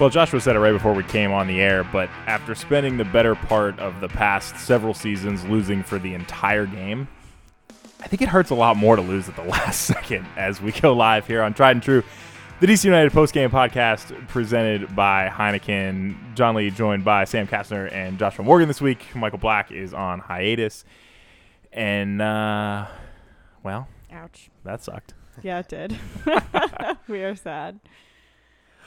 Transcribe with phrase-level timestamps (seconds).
[0.00, 3.04] Well, Joshua said it right before we came on the air, but after spending the
[3.04, 7.06] better part of the past several seasons losing for the entire game,
[8.00, 10.72] I think it hurts a lot more to lose at the last second as we
[10.72, 12.02] go live here on Tried and True,
[12.58, 16.34] the DC United postgame podcast presented by Heineken.
[16.34, 19.14] John Lee joined by Sam Kastner and Joshua Morgan this week.
[19.14, 20.84] Michael Black is on hiatus.
[21.72, 22.86] And, uh,
[23.62, 24.50] well, Ouch.
[24.64, 25.14] that sucked.
[25.42, 25.96] Yeah, it did.
[27.08, 27.78] we are sad.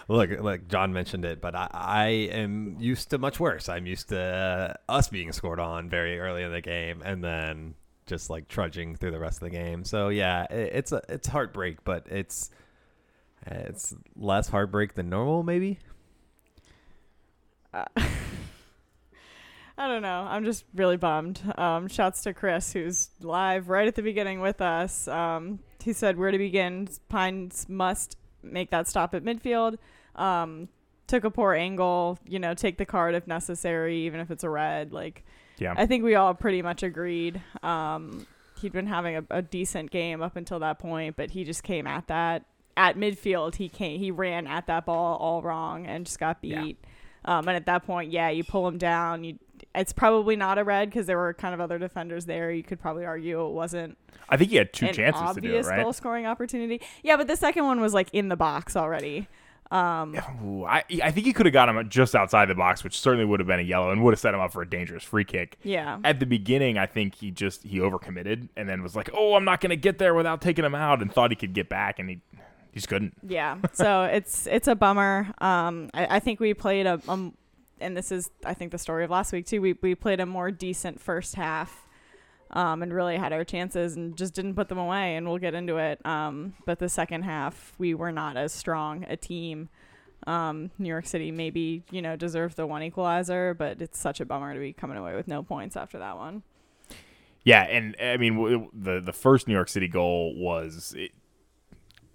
[0.09, 3.67] Look, like John mentioned it, but I, I am used to much worse.
[3.67, 7.75] I'm used to us being scored on very early in the game and then
[8.05, 9.83] just like trudging through the rest of the game.
[9.83, 12.49] So yeah, it, it's a it's heartbreak, but it's
[13.45, 15.79] it's less heartbreak than normal, maybe.
[17.73, 17.85] Uh,
[19.77, 20.25] I don't know.
[20.27, 21.41] I'm just really bummed.
[21.57, 25.07] Um, shouts to Chris, who's live right at the beginning with us.
[25.07, 26.87] Um, he said, Where to begin?
[27.09, 29.77] Pines must make that stop at midfield.
[30.17, 30.69] Um,
[31.07, 34.49] took a poor angle, you know, take the card if necessary, even if it's a
[34.49, 34.91] red.
[34.91, 35.23] Like,
[35.57, 35.73] Yeah.
[35.77, 37.41] I think we all pretty much agreed.
[37.63, 38.27] Um,
[38.61, 41.87] he'd been having a, a decent game up until that point, but he just came
[41.87, 42.43] at that
[42.75, 43.55] at midfield.
[43.55, 46.61] He came, he ran at that ball all wrong and just got Yeah.
[46.63, 46.77] beat.
[47.25, 49.23] Um, and at that point, yeah, you pull him down.
[49.23, 49.37] You,
[49.75, 52.51] it's probably not a red because there were kind of other defenders there.
[52.51, 53.97] You could probably argue it wasn't
[54.29, 55.81] I think he had two chances to do it, right?
[55.83, 56.81] goal scoring opportunity.
[57.01, 59.27] Yeah, but the second one was like in the box already.
[59.71, 62.99] Um, Ooh, I, I think he could have got him just outside the box, which
[62.99, 65.03] certainly would have been a yellow and would have set him up for a dangerous
[65.03, 65.57] free kick.
[65.63, 65.99] yeah.
[66.03, 69.45] At the beginning, I think he just he overcommitted and then was like, "Oh, I'm
[69.45, 71.99] not going to get there without taking him out," and thought he could get back,
[71.99, 72.21] and he
[72.71, 73.13] he just couldn't.
[73.27, 73.57] Yeah.
[73.73, 75.27] So it's it's a bummer.
[75.39, 77.33] Um, I, I think we played a um,
[77.79, 79.61] and this is I think the story of last week too.
[79.61, 81.86] We we played a more decent first half.
[82.51, 85.15] Um, and really had our chances and just didn't put them away.
[85.17, 86.03] And we'll get into it.
[86.05, 89.67] Um, but the second half, we were not as strong a team.
[90.25, 94.25] Um, New York City maybe you know deserved the one equalizer, but it's such a
[94.25, 96.43] bummer to be coming away with no points after that one.
[97.43, 100.93] Yeah, and I mean w- the the first New York City goal was.
[100.97, 101.11] It,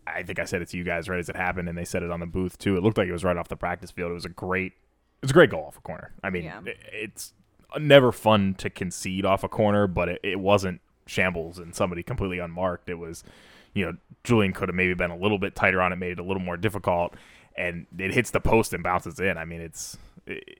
[0.06, 2.02] I think I said it to you guys right as it happened, and they said
[2.02, 2.76] it on the booth too.
[2.76, 4.10] It looked like it was right off the practice field.
[4.10, 6.12] It was a great, it was a great goal off a corner.
[6.24, 6.60] I mean, Yeah.
[6.66, 7.32] it- it's
[7.78, 12.38] never fun to concede off a corner, but it, it wasn't shambles and somebody completely
[12.38, 12.88] unmarked.
[12.88, 13.24] It was,
[13.74, 16.18] you know, Julian could have maybe been a little bit tighter on it, made it
[16.18, 17.14] a little more difficult,
[17.56, 19.36] and it hits the post and bounces in.
[19.36, 19.98] I mean, it's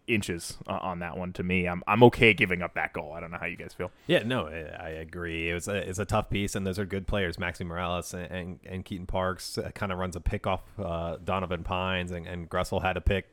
[0.09, 1.67] inches on that one to me.
[1.67, 3.12] I'm I'm okay giving up that goal.
[3.12, 3.91] I don't know how you guys feel.
[4.06, 5.50] Yeah, no, I I agree.
[5.50, 7.37] It was a, it's a tough piece, and those are good players.
[7.37, 11.17] Maxi Moralez and, and, and Keaton Parks uh, kind of runs a pick off uh,
[11.25, 13.33] Donovan Pines, and, and Gressel had a pick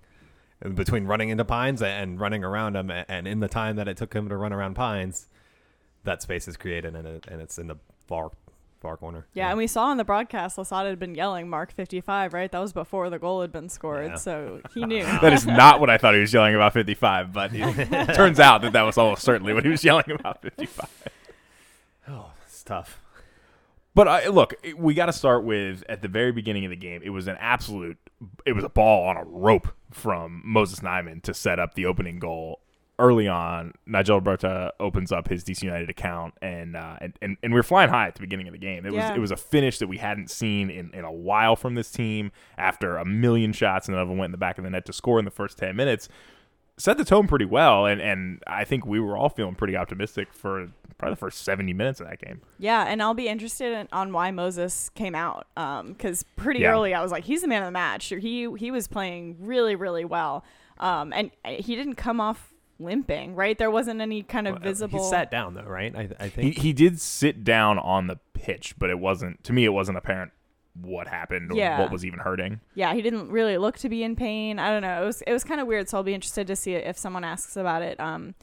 [0.75, 4.13] between running into Pines and running around them, And in the time that it took
[4.13, 5.27] him to run around Pines,
[6.03, 7.75] that space is created, and, it, and it's in the
[8.07, 8.31] far
[8.81, 9.27] far corner.
[9.33, 12.49] Yeah, and we saw on the broadcast Losada had been yelling Mark 55, right?
[12.49, 14.15] That was before the goal had been scored, Yeah.
[14.15, 15.03] so he knew.
[15.21, 18.61] That is not what I thought he was yelling about 55, but it turns out
[18.61, 20.89] that that was almost certainly what he was yelling about 55.
[22.07, 23.01] Oh, it's tough.
[23.93, 27.01] But I, look, we got to start with at the very beginning of the game.
[27.03, 27.97] It was an absolute.
[28.45, 32.19] It was a ball on a rope from Moses Nyeman to set up the opening
[32.19, 32.59] goal.
[32.97, 37.53] Early on, Nigel Robertha opens up his DC United account, and uh, and, and and
[37.53, 38.85] we were flying high at the beginning of the game.
[38.85, 39.09] It Yeah.
[39.11, 41.91] was it was a finish that we hadn't seen in, in a while from this
[41.91, 42.33] team.
[42.57, 44.85] After a million shots, and none of them went in the back of the net
[44.87, 46.09] to score in the first ten minutes
[46.79, 50.33] set the tone pretty well, and and I think we were all feeling pretty optimistic
[50.33, 52.41] for probably the first seventy minutes of that game.
[52.57, 55.45] Yeah, and I'll be interested in, on why Moses came out.
[55.55, 56.71] Because pretty Yeah.
[56.71, 58.07] early, I was like, he's the man of the match.
[58.07, 60.43] He he was playing really really well,
[60.79, 63.35] um, and uh, he didn't come off limping.
[63.35, 65.03] Right, there wasn't any kind of Well, visible.
[65.03, 65.95] He sat down though, right?
[65.95, 66.57] I, I think He think.
[66.59, 69.65] he did sit down on the pitch, but it wasn't to me.
[69.65, 70.31] It wasn't apparent
[70.81, 71.79] what happened or Yeah.
[71.79, 72.59] what was even hurting.
[72.75, 74.59] yeah, he didn't really look to be in pain.
[74.59, 75.03] I don't know.
[75.03, 75.89] It was it was kind of weird.
[75.89, 78.35] So I'll be interested to see if someone asks about it um,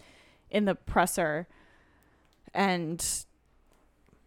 [0.50, 1.46] in the presser.
[2.54, 3.04] And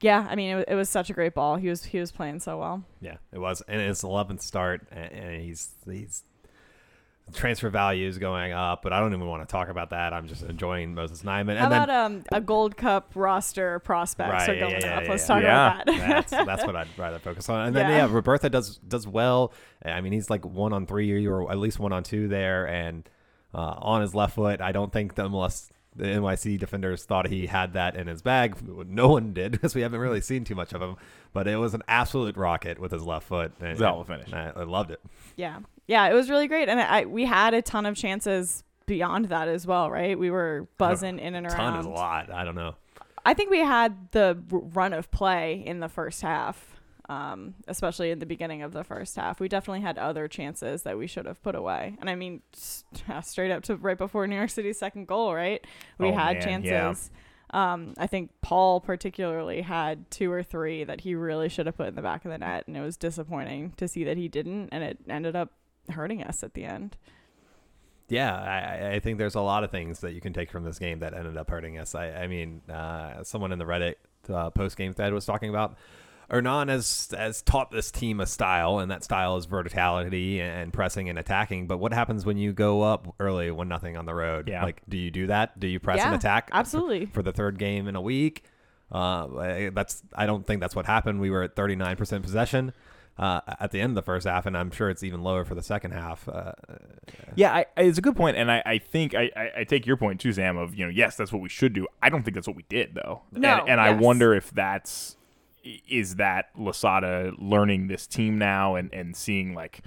[0.01, 1.57] yeah, I mean, it, it was such a great ball.
[1.57, 2.83] He was he was playing so well.
[3.01, 6.23] Yeah, it was, and it's 11th start, and, and he's he's
[7.33, 10.13] transfer value is going up, but I don't even want to talk about that.
[10.13, 11.57] I'm just enjoying Moses Nyeman.
[11.57, 14.97] How And then, about um, a Gold Cup roster prospects Right, are yeah, going yeah,
[14.97, 15.03] up?
[15.03, 15.35] yeah, Let's yeah.
[15.35, 15.81] talk Yeah.
[15.81, 16.07] about that.
[16.29, 17.67] that's that's what I'd rather focus on.
[17.67, 18.05] And then Yeah.
[18.05, 19.53] yeah, Robertha does does well.
[19.85, 23.07] I mean, he's like one on three or at least one on two there, and
[23.53, 24.61] uh, on his left foot.
[24.61, 28.55] I don't think the MLS the NYC defenders thought he had that in his bag.
[28.87, 30.95] No one did because we haven't really seen too much of him.
[31.33, 33.51] But it was an absolute rocket with his left foot.
[33.59, 34.31] And, was hell of a finish.
[34.33, 35.01] I, I loved it.
[35.35, 35.59] yeah,
[35.89, 39.47] yeah, it was really great, and I we had a ton of chances beyond that
[39.49, 40.17] as well, right?
[40.17, 41.55] We were buzzing in and around.
[41.57, 42.31] Ton is a lot.
[42.31, 42.75] I don't know.
[43.25, 46.75] I think we had the run of play in the first half.
[47.09, 49.39] um, especially in the beginning of the first half.
[49.39, 51.95] We definitely had other chances that we should have put away.
[51.99, 52.43] And I mean,
[53.23, 55.65] straight up to right before New York City's second goal, right?
[55.97, 57.09] We Oh, had man, chances.
[57.51, 57.73] yeah.
[57.73, 61.87] Um, I think Paul particularly had two or three that he really should have put
[61.87, 64.69] in the back of the net, and it was disappointing to see that he didn't,
[64.71, 65.51] and it ended up
[65.91, 66.97] hurting us at the end.
[68.07, 70.79] Yeah, I, I think there's a lot of things that you can take from this
[70.79, 71.93] game that ended up hurting us.
[71.93, 73.95] I, I mean, uh, someone in the Reddit
[74.27, 75.77] uh, post game thread was talking about
[76.29, 81.09] Hernan has has taught this team a style, and that style is verticality and pressing
[81.09, 81.67] and attacking.
[81.67, 84.47] But what happens when you go up early, one nothing on the road?
[84.47, 84.63] Yeah.
[84.63, 85.59] Like, do you do that?
[85.59, 86.49] Do you press and attack?
[86.51, 87.07] absolutely.
[87.07, 88.43] For the third game in a week,
[88.91, 91.19] uh, that's I don't think that's what happened.
[91.19, 92.73] We were at 39 percent possession.
[93.19, 95.53] Uh, at the end of the first half, and I'm sure it's even lower for
[95.53, 96.29] the second half.
[96.29, 96.53] Uh,
[97.35, 99.85] Yeah, I, I- it's a good point, and I, I think I, I, I take
[99.85, 100.55] your point too, Sam.
[100.55, 101.85] Of you know, yes, that's what we should do.
[102.01, 105.17] I don't think that's what we did though, No, and, and I wonder if that's
[105.89, 109.81] is that Losada learning this team now and and seeing like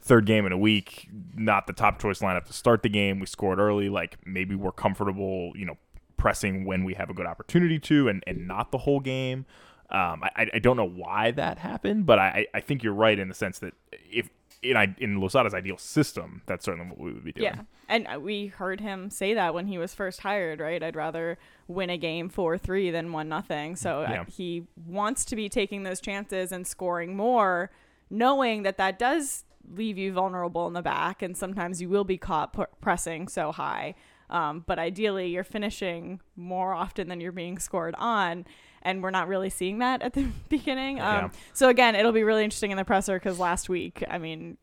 [0.00, 3.20] third game in a week, not the top choice lineup to start the game.
[3.20, 5.76] We scored early, like maybe we're comfortable, you know,
[6.16, 9.44] pressing when we have a good opportunity to, and and not the whole game.
[9.90, 13.28] Um, I, I don't know why that happened, but I, I think you're right in
[13.28, 14.28] the sense that if
[14.62, 17.44] in I in Losada's ideal system, that's certainly what we would be doing.
[17.44, 17.60] Yeah.
[17.88, 20.82] And uh, we heard him say that when he was first hired, right?
[20.82, 21.38] I'd rather
[21.68, 23.76] win a game 4-3 than 1 nothing.
[23.76, 24.24] So uh, Yeah.
[24.24, 27.70] he wants to be taking those chances and scoring more,
[28.10, 32.16] knowing that that does leave you vulnerable in the back and sometimes you will be
[32.18, 33.94] caught pu- pressing so high.
[34.30, 38.44] Um, but ideally, you're finishing more often than you're being scored on.
[38.82, 41.00] And we're not really seeing that at the beginning.
[41.00, 41.28] Um, Yeah.
[41.52, 44.56] So, again, it'll be really interesting in the presser because last week, I mean,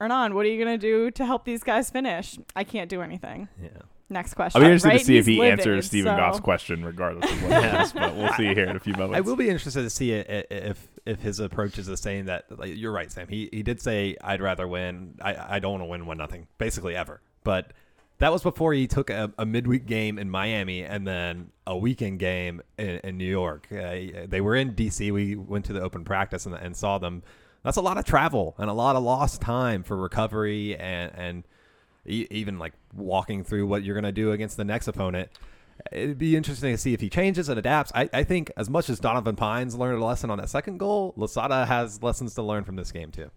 [0.00, 2.38] Hernan, what are you going to do to help these guys finish?
[2.56, 3.48] I can't do anything.
[3.62, 3.68] yeah.
[4.12, 4.60] Next question.
[4.60, 4.98] I'll be interested right?
[4.98, 7.92] to see if he livid, answers Stephen so- Goff's question, regardless of what he asks.
[7.92, 9.16] But we'll see here in a few moments.
[9.16, 12.26] I will be interested to see i- i- if if his approach is the same.
[12.26, 13.28] That like, you're right, Sam.
[13.28, 15.14] He he did say I'd rather win.
[15.22, 17.20] I I don't want to win one nothing, basically ever.
[17.44, 17.72] But
[18.20, 22.18] that was before he took a, a midweek game in Miami and then a weekend
[22.18, 23.66] game in, in New York.
[23.72, 25.10] Uh, they were in DC.
[25.10, 27.22] We went to the open practice and, and saw them.
[27.62, 31.44] That's a lot of travel and a lot of lost time for recovery and and
[32.06, 35.30] e- even like walking through what you're going to do against the next opponent.
[35.90, 37.90] It'd be interesting to see if he changes and adapts.
[37.94, 41.14] I, I think as much as Donovan Pines learned a lesson on that second goal,
[41.16, 43.30] Losada has lessons to learn from this game too.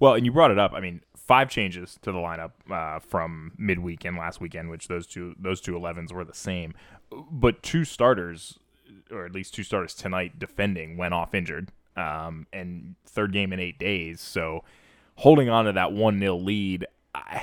[0.00, 0.72] Well, and you brought it up.
[0.72, 5.06] I mean, five changes to the lineup uh, from midweek and last weekend, which those
[5.06, 6.74] two those two 11s were the same,
[7.30, 8.58] but two starters,
[9.12, 13.60] or at least two starters tonight defending, went off injured, um, and third game in
[13.60, 14.20] eight days.
[14.22, 14.64] So
[15.16, 17.42] holding on to that one 0 lead, I,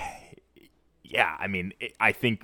[1.03, 2.43] yeah, I mean, it, I think.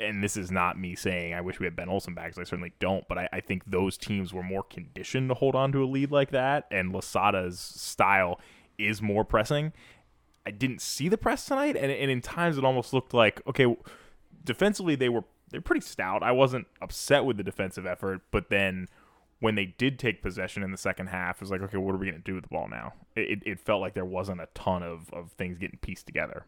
[0.00, 2.44] And this is not me saying I wish we had Ben Olsen back, 'cause I
[2.44, 3.06] certainly don't.
[3.06, 6.10] But I, I think those teams were more conditioned to hold on to a lead
[6.10, 8.40] like that, and Losada's style
[8.78, 9.74] is more pressing.
[10.46, 13.74] I didn't see the press tonight, and, and in times it almost looked like okay,
[14.44, 16.22] defensively they were they're pretty stout.
[16.22, 18.88] I wasn't upset with the defensive effort, but then
[19.40, 21.98] when they did take possession in the second half, it was like okay, what are
[21.98, 22.94] we gonna do with the ball now?
[23.14, 26.46] It, it, it felt like there wasn't a ton of, of things getting pieced together,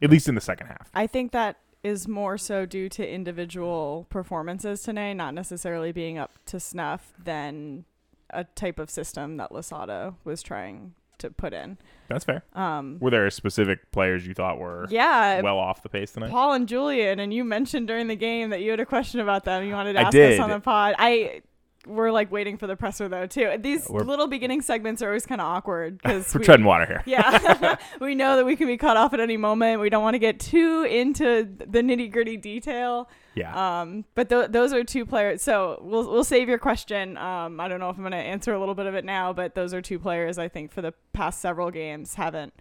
[0.00, 0.90] at least in the second half.
[0.94, 6.32] I think that is more so due to individual performances today, not necessarily being up
[6.46, 7.84] to snuff, than
[8.30, 11.78] a type of system that Losada was trying to put in.
[12.08, 12.44] That's fair.
[12.54, 16.30] Um, Were there specific players you thought were yeah, well off the pace tonight?
[16.30, 19.44] Paul and Julian, and you mentioned during the game that you had a question about
[19.44, 19.64] them.
[19.64, 20.34] You wanted to I ask did.
[20.38, 20.94] us on the pod.
[20.98, 21.42] I
[21.86, 23.56] we're like waiting for the presser though too.
[23.60, 27.02] These We're- little beginning segments are always kind of awkward because We're treading water here.
[27.06, 29.80] yeah, we know that we can be cut off at any moment.
[29.80, 33.08] We don't want to get too into the nitty gritty detail.
[33.36, 33.80] Yeah.
[33.82, 35.42] Um, but th- those are two players.
[35.42, 37.16] So we'll we'll save your question.
[37.18, 39.32] Um, I don't know if I'm going to answer a little bit of it now,
[39.32, 42.54] but those are two players I think for the past several games haven't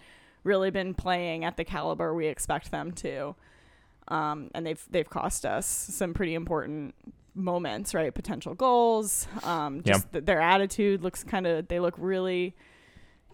[0.44, 3.36] really been playing at the caliber we expect them to.
[4.10, 6.94] Um, and they've they've cost us some pretty important
[7.34, 8.14] moments, right?
[8.14, 9.28] Potential goals.
[9.44, 9.94] Um, Yeah.
[9.94, 11.70] just th- their attitude looks kind of.
[11.70, 12.56] They look really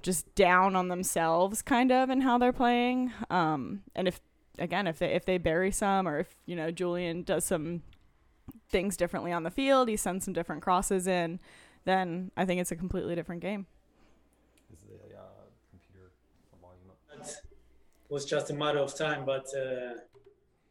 [0.03, 3.11] just down on themselves, kind of, in how they're playing.
[3.29, 4.19] Um, and if
[4.61, 7.81] again, if they if they bury some, or if you know Julian does some
[8.69, 11.39] things differently on the field, he sends some different crosses in,
[11.85, 13.65] then I think it's a completely different game.
[14.87, 15.21] The, uh,
[15.69, 16.11] computer
[18.09, 19.25] was just a matter of time.
[19.25, 19.99] But uh,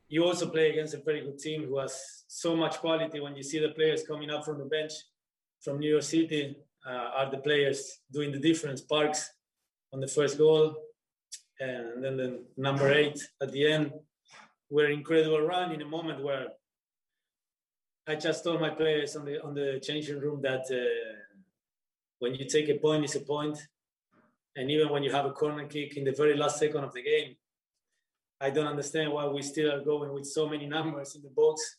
[0.09, 3.21] you also play against a very good team who has so much quality.
[3.21, 4.93] When you see the players coming up from the bench
[5.61, 6.57] from New York City,
[6.87, 8.81] uh, are the players doing the difference?
[8.81, 9.31] Parks
[9.93, 10.77] on the first goal,
[11.61, 13.93] and then the number eight at the end.
[14.73, 16.47] Were incredible run in a moment where
[18.07, 21.21] I just told my players on the on the changing room that uh,
[22.21, 23.23] when you take a point, it's a.
[24.57, 27.03] And even when you have a corner kick in the very last second of the
[27.03, 27.37] game,
[28.41, 31.77] I don't understand why we still are going with so many numbers in the box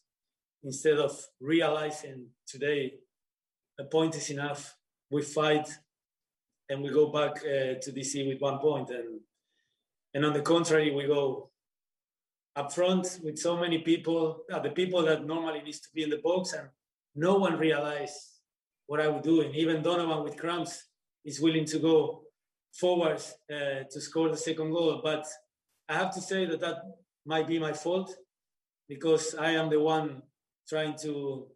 [0.63, 2.93] instead of realizing today
[3.79, 4.75] a point is enough.
[5.09, 5.67] We fight
[6.69, 8.91] and we go back uh, to DC with one.
[8.91, 9.19] And,
[10.13, 11.49] and on the contrary, we go
[12.55, 16.09] up front with so many people, uh, the people that normally needs to be in
[16.09, 16.67] the box, and
[17.15, 18.17] no one realized
[18.87, 19.53] what I was doing.
[19.55, 20.85] Even Donovan with cramps
[21.23, 22.23] is willing to go
[22.73, 25.01] forward uh, to score the second goal.
[25.03, 25.25] But
[25.87, 26.77] I have to say that that
[27.25, 28.13] might be my fault
[28.89, 30.21] because I am the one
[30.67, 31.47] trying to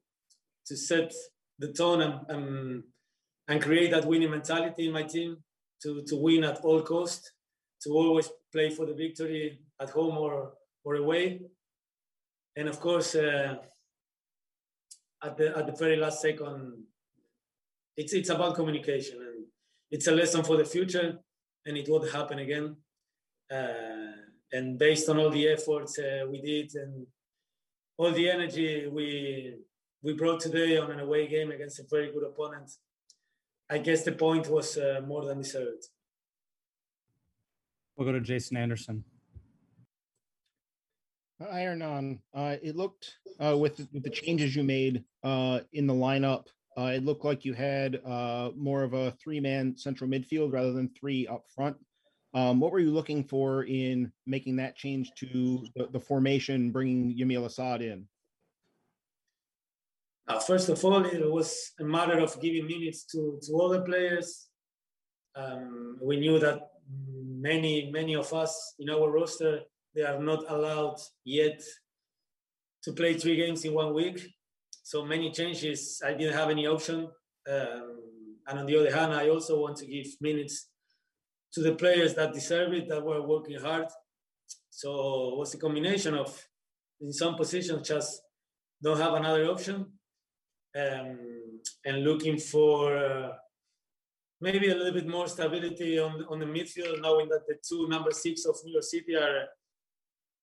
[0.68, 1.14] to set
[1.60, 2.84] the tone and, and,
[3.48, 5.38] and create that winning mentality in my team
[5.84, 7.32] to, to win at all cost,
[7.86, 11.42] to always play for the victory at home or or away.
[12.58, 13.56] And of course, uh,
[15.24, 16.84] at the at the very last second,
[17.96, 19.46] it's it's about communication and
[19.92, 21.20] it's a lesson for the future,
[21.65, 22.75] and it won't happen again.
[23.51, 24.13] Uh,
[24.51, 27.06] and based on all the efforts uh, we did and
[27.98, 29.56] all the energy we
[30.01, 32.72] we brought today on an away game against a very good opponent,
[33.70, 35.84] I guess the point was uh, more than deserved.
[37.96, 39.04] We'll go to Jason Anderson.
[41.52, 42.20] Iron on.
[42.34, 46.46] Uh, it looked uh, with with the changes you made uh, in the lineup.
[46.78, 50.72] Uh, it looked like you had uh, more of a three man central midfield rather
[50.72, 51.75] than three up front.
[52.34, 57.18] Um, what were you looking for in making that change to the, the formation, bringing
[57.18, 58.08] Yamil Asad in?
[60.28, 64.48] Uh, first of all, it was a matter of giving minutes to to other players.
[65.36, 69.62] Um, we knew that many many of us in our roster
[69.96, 71.62] they are not allowed yet
[72.84, 74.22] to play three games in one week.
[74.84, 76.01] So many changes.
[76.06, 77.08] I didn't have any option.
[77.50, 77.98] Um,
[78.48, 80.68] and on the other hand, I also want to give minutes
[81.54, 83.88] to the players that deserve it, that were working hard.
[84.70, 84.89] So
[85.30, 86.46] it was a combination of,
[87.01, 88.22] in some positions, just
[88.84, 89.86] don't have another option,
[90.75, 91.18] um,
[91.86, 93.32] and looking for uh,
[94.42, 98.12] maybe a little bit more stability on on the midfield, knowing that the two number
[98.12, 99.48] six of New York City are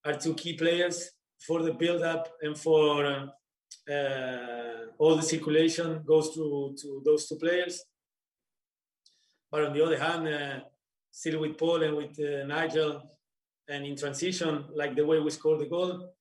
[0.05, 1.11] are two key players
[1.45, 3.05] for the build-up and for
[3.89, 7.83] uh, all the circulation goes to, to those two players.
[9.51, 10.59] But on the other hand, uh,
[11.11, 13.01] still with Paul and with uh, Nigel,
[13.69, 16.13] and in transition, like the way we scored the goal,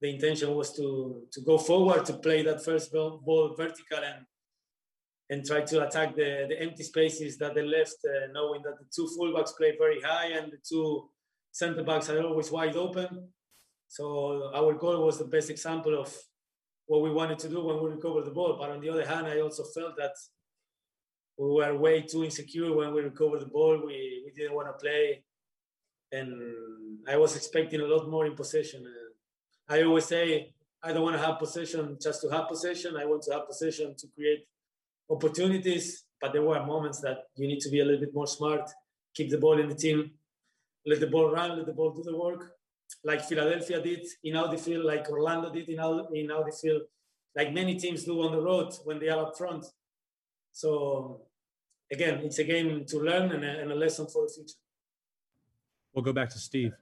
[0.00, 4.26] the intention was to to go forward to play that first ball, ball vertical and
[5.30, 8.84] and try to attack the, the empty spaces that they left, uh, knowing that the
[8.94, 11.08] two fullbacks play very high and the two
[11.52, 13.28] center backs are always wide open.
[13.86, 16.12] So our goal was the best example of
[16.86, 18.56] what we wanted to do when we recovered the ball.
[18.58, 20.16] But on the other hand, I also felt that
[21.38, 23.78] we were way too insecure when we recovered the ball.
[23.78, 25.22] We, we didn't want to play.
[26.10, 26.32] And
[27.08, 28.84] I was expecting a lot more in possession.
[28.84, 32.96] Uh, I always say, I don't want to have possession just to have possession.
[32.96, 34.44] I want to have possession to create
[35.10, 36.04] opportunities.
[36.20, 38.70] But there were moments that you need to be a little bit more smart,
[39.14, 40.10] keep the ball in the team,
[40.86, 42.52] let the ball run, let the ball do the work,
[43.04, 46.82] like Philadelphia did in Audi Field, like Orlando did in Audi, in Audi Field,
[47.36, 49.64] like many teams do on the road when they are up front.
[50.52, 51.22] So
[51.90, 54.54] again, it's a game to learn and a, and a lesson for the future.
[55.94, 56.72] We'll go back to Steve.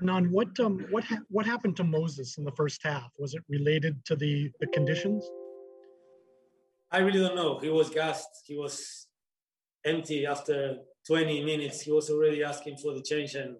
[0.00, 3.10] Nan, what um what ha- what happened to Moses in the first half?
[3.18, 5.28] Was it related to the the conditions?
[6.90, 7.58] I really don't know.
[7.58, 8.44] He was gassed.
[8.46, 9.06] He was
[9.84, 11.82] empty after 20 minutes.
[11.82, 13.56] He was already asking for the change, and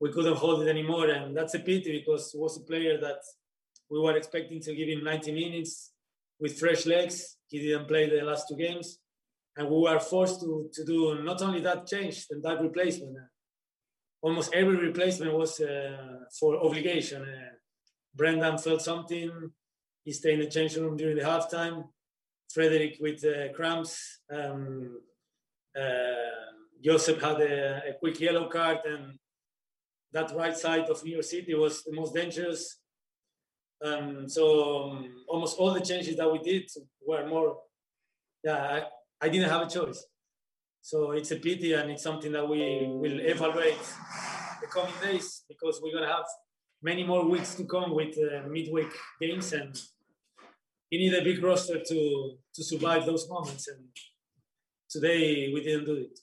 [0.00, 1.08] we couldn't hold it anymore.
[1.08, 3.20] And that's a pity because he was a player that
[3.90, 5.92] we were expecting to give him 90 minutes
[6.38, 7.38] with fresh legs.
[7.48, 8.98] He didn't play the last two games.
[9.56, 13.16] And we were forced to, to do not only that change and that replacement.
[14.22, 15.96] Almost every replacement was uh,
[16.38, 17.22] for obligation.
[17.22, 17.54] Uh,
[18.14, 19.50] Brendan felt something.
[20.04, 21.84] He stayed in the change room during the halftime.
[22.52, 24.20] Frederick with uh, cramps.
[24.32, 25.00] Um,
[25.78, 26.38] uh,
[26.82, 29.18] Joseph had a, a quick yellow card and
[30.12, 32.78] that right side of New York City was the most dangerous.
[33.84, 36.68] Um, so um, almost all the changes that we did
[37.06, 37.58] were more,
[38.42, 40.04] yeah, I, I, didn't have a choice.
[40.80, 43.78] So it's a pity and it's something that we will evaluate
[44.60, 46.24] the coming days because we're to have
[46.82, 49.80] many more weeks to come with uh, midweek games and
[50.90, 53.68] you need a big roster to, to survive those moments.
[53.68, 53.84] And
[54.88, 56.18] today we didn't do it.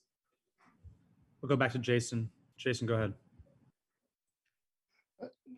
[1.42, 2.30] We'll go back to Jason.
[2.58, 3.14] Jason, go ahead.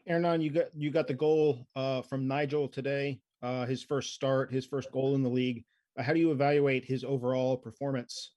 [0.05, 3.19] Hernan, you got you got the goal uh, from Nigel today.
[3.41, 5.63] Uh, his first start, his first goal in the league.
[5.97, 8.31] how do you evaluate his overall performance?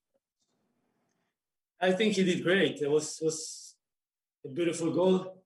[1.81, 2.81] I think he did great.
[2.83, 3.77] It was was
[4.45, 5.40] a beautiful goal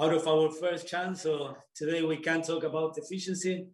[0.00, 1.22] out of our first chance.
[1.22, 3.66] So today we can't talk about efficiency,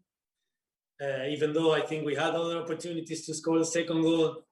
[1.00, 4.42] uh, even though I think we had other opportunities to score the second goal.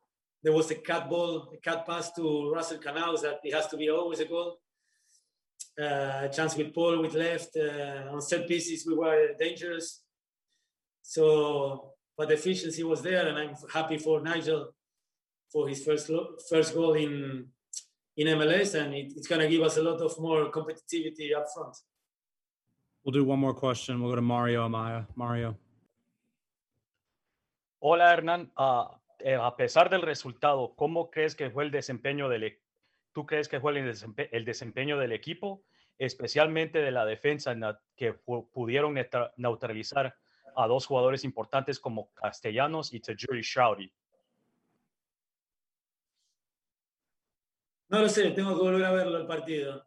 [0.42, 3.76] There was a cut ball, a cut pass to Russell Canouse that it has to
[3.76, 4.58] be always a goal.
[5.80, 10.02] Uh, a chance with Paul with left uh, on set pieces we were dangerous.
[11.02, 14.72] So, but efficiency was there, and I'm happy for Nigel
[15.52, 16.08] for his first
[16.48, 17.48] first goal in
[18.16, 21.46] in MLS, and it, it's going to give us a lot of more competitivity up
[21.54, 21.76] front.
[23.04, 24.00] We'll do one more question.
[24.00, 25.06] We'll go to Mario Amaya.
[25.14, 25.56] Mario.
[27.80, 28.86] Hola Hernán, uh,
[29.42, 32.60] a pesar del resultado, ¿cómo crees que fue el desempeño del e-,
[33.12, 35.62] tú crees que fue el, desempe el desempeño del equipo,
[35.98, 37.54] especialmente de la defensa
[37.94, 38.94] que pudieron
[39.36, 40.16] neutralizar
[40.56, 43.92] a dos jugadores importantes como Castellanos y Tajiri Shroudy?
[47.94, 49.86] No lo sé, tengo que volver a verlo el partido.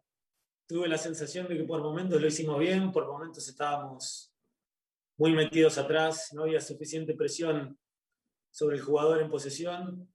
[0.66, 4.32] Tuve la sensación de que por momentos lo hicimos bien, por momentos estábamos
[5.18, 7.78] muy metidos atrás, no había suficiente presión
[8.50, 10.10] sobre el jugador en posesión.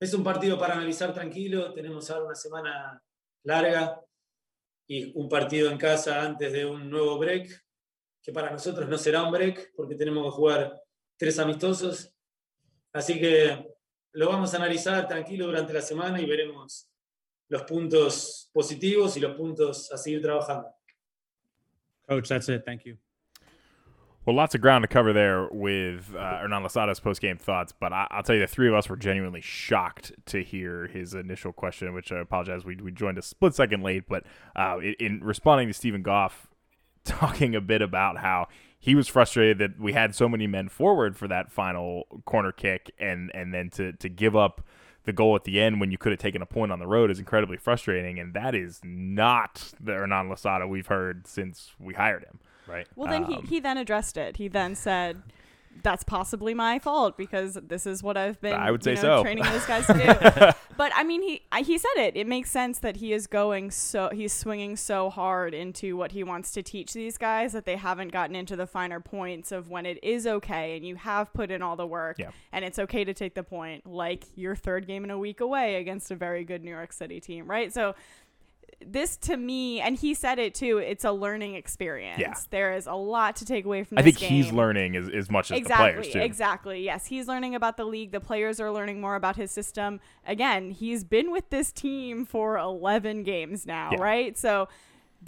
[0.00, 3.00] Es un partido para analizar tranquilo, tenemos ahora una semana
[3.44, 4.00] larga
[4.88, 7.64] y un partido en casa antes de un nuevo break,
[8.24, 10.82] que para nosotros no será un break porque tenemos que jugar
[11.16, 12.12] tres amistosos.
[12.92, 13.68] Así que
[14.14, 16.90] lo vamos a analizar tranquilo durante la semana y veremos
[17.48, 20.68] los puntos positivos y los puntos a seguir trabajando.
[22.08, 22.64] Coach, that's it.
[22.64, 22.96] Thank you.
[24.26, 28.06] Well, lots of ground to cover there with uh, Hernan Losada's post-game thoughts, but I,
[28.14, 31.92] will tell you, the three of us were genuinely shocked to hear his initial question,
[31.92, 32.64] which I apologize.
[32.64, 34.24] We, we joined a split second late, but
[34.56, 36.48] uh, in, in responding to Stephen Goff,
[37.04, 38.48] talking a bit about how
[38.78, 42.90] he was frustrated that we had so many men forward for that final corner kick,
[42.98, 44.62] and and then to to give up–
[45.04, 47.10] the goal at the end when you could have taken a point on the road
[47.10, 52.24] is incredibly frustrating, and that is not the Hernan Losada we've heard since we hired
[52.24, 52.38] him.
[52.66, 52.86] Right.
[52.96, 54.38] Well, then um, he, he then addressed it.
[54.38, 55.22] He then said,
[55.82, 58.54] that's possibly my fault because this is what I've been.
[58.54, 59.22] I would say know, so.
[59.22, 60.50] Training those guys to do.
[60.76, 62.16] but I mean, he he said it.
[62.16, 66.22] It makes sense that he is going so he's swinging so hard into what he
[66.22, 69.86] wants to teach these guys that they haven't gotten into the finer points of when
[69.86, 72.30] it is okay and you have put in all the work yeah.
[72.52, 75.76] and it's okay to take the point, like your third game in a week away
[75.76, 77.72] against a very good New York City team, right?
[77.72, 77.94] So
[78.84, 80.78] this to me, and he said it too.
[80.78, 82.18] It's a learning experience.
[82.18, 82.34] Yeah.
[82.50, 83.98] there is a lot to take away from.
[83.98, 84.30] I think game.
[84.30, 86.20] he's learning as, as much as exactly, the players too.
[86.20, 86.84] Exactly.
[86.84, 88.12] Yes, he's learning about the league.
[88.12, 90.00] The players are learning more about his system.
[90.26, 94.00] Again, he's been with this team for 11 games now, yeah.
[94.00, 94.38] right?
[94.38, 94.68] So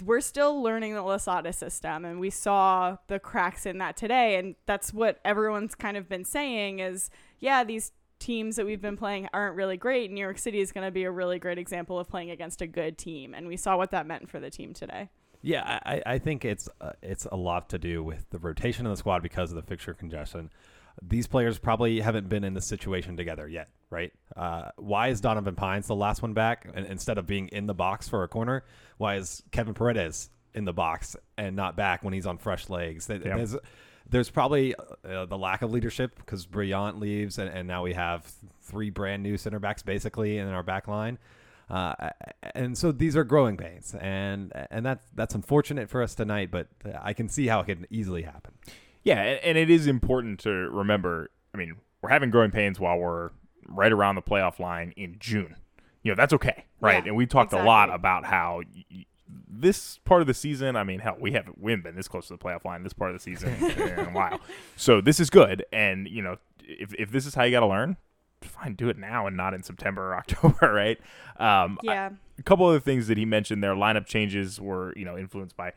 [0.03, 4.35] we're still learning the Losada system, and we saw the cracks in that today.
[4.37, 8.97] And that's what everyone's kind of been saying is, yeah, these teams that we've been
[8.97, 11.99] playing aren't really great, New York City is going to be a really great example
[11.99, 14.73] of playing against a good team, and we saw what that meant for the team
[14.73, 15.09] today.
[15.41, 18.91] Yeah, I, I think it's uh, it's a lot to do with the rotation of
[18.91, 20.49] the squad because of the fixture congestion.
[21.01, 24.11] These players probably haven't been in this situation together yet, right?
[24.35, 27.75] Uh, why is Donovan Pines the last one back and, instead of being in the
[27.75, 28.63] box for a corner?
[28.97, 33.05] Why is Kevin Paredes in the box and not back when he's on fresh legs?
[33.05, 33.55] There's,
[34.09, 38.31] there's probably uh, the lack of leadership because Brillant leaves, and, and now we have
[38.61, 41.17] three brand new center backs basically in our back line.
[41.69, 42.11] Uh,
[42.55, 46.49] and so these are growing pains, and and that's that's unfortunate for us tonight.
[46.49, 46.67] But
[47.01, 48.53] I can see how it can easily happen.
[49.03, 51.29] Yeah, and it is important to remember.
[51.53, 53.31] I mean, we're having growing pains while we're
[53.67, 55.55] right around the playoff line in June.
[56.03, 57.03] You know, that's okay, right?
[57.03, 57.65] Yeah, and we talked exactly.
[57.65, 59.05] a lot about how y-
[59.47, 62.27] this part of the season, I mean, hell, we haven't we haven't been this close
[62.27, 64.39] to the playoff line this part of the season in a while.
[64.75, 67.67] So this is good, and you know, if if this is how you got to
[67.67, 67.97] learn,
[68.41, 70.99] fine, do it now and not in September or October, right?
[71.39, 72.09] Um, Yeah.
[72.11, 75.57] I- a couple other things that he mentioned there, lineup changes were you know influenced
[75.57, 75.73] by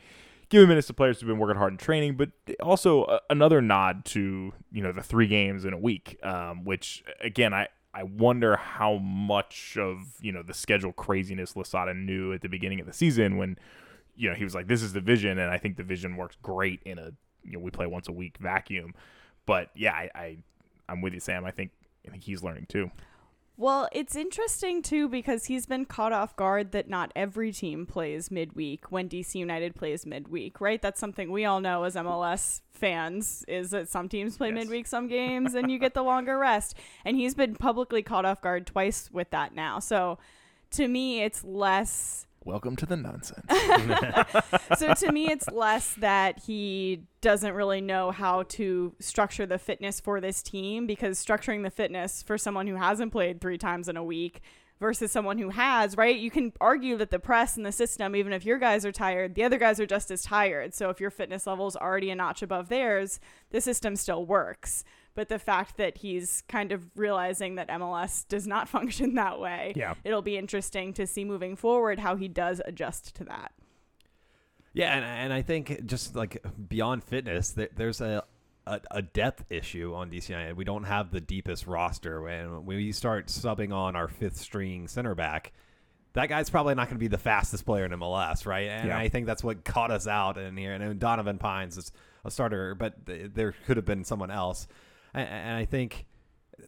[0.50, 4.04] giving minutes to players who've been working hard in training, but also uh, another nod
[4.04, 8.56] to you know the three games in a week, um, which again I I wonder
[8.56, 12.92] how much of you know the schedule craziness Losada knew at the beginning of the
[12.92, 13.58] season when
[14.16, 16.36] you know he was like, "This is the vision," and I think the vision works
[16.42, 17.12] great in a
[17.44, 18.94] you know we play once a week vacuum.
[19.46, 20.36] But yeah, I, I
[20.88, 21.44] I'm with you, Sam.
[21.44, 21.70] I think
[22.06, 22.90] I think he's learning too.
[23.60, 28.30] Well, it's interesting too because he's been caught off guard that not every team plays
[28.30, 30.80] midweek when DC United plays midweek, right?
[30.80, 34.54] That's something we all know as MLS fans is that some teams play Yes.
[34.54, 36.74] midweek some games and you get the longer rest.
[37.04, 39.78] And he's been publicly caught off guard twice with that now.
[39.78, 40.18] So
[40.70, 43.44] to me, it's less Welcome to the nonsense.
[44.78, 50.00] so to me, it's less that he doesn't really know how to structure the fitness
[50.00, 53.98] for this team because structuring the fitness for someone who hasn't played three times in
[53.98, 54.40] a week
[54.80, 56.18] versus someone who has, right?
[56.18, 59.34] You can argue that the press and the system, even if your guys are tired,
[59.34, 60.72] the other guys are just as tired.
[60.72, 64.82] So if your fitness level is already a notch above theirs, the system still works.
[65.20, 69.74] But the fact that he's kind of realizing that MLS does not function that way,
[69.76, 69.92] Yeah.
[70.02, 73.52] it'll be interesting to see moving forward how he does adjust to that.
[74.72, 78.24] Yeah, and, and I think just like beyond fitness, there, there's a,
[78.66, 80.56] a a depth issue on DC United.
[80.56, 82.26] We don't have the deepest roster.
[82.26, 85.52] and When we start subbing on our fifth string center back,
[86.14, 88.68] that guy's probably not going to be the fastest player in MLS, right?
[88.70, 88.96] And Yeah.
[88.98, 90.72] I think that's what caught us out in here.
[90.72, 91.92] And Donovan Pines is
[92.24, 94.66] a starter, but th- there could have been someone else.
[95.14, 96.06] And, and I think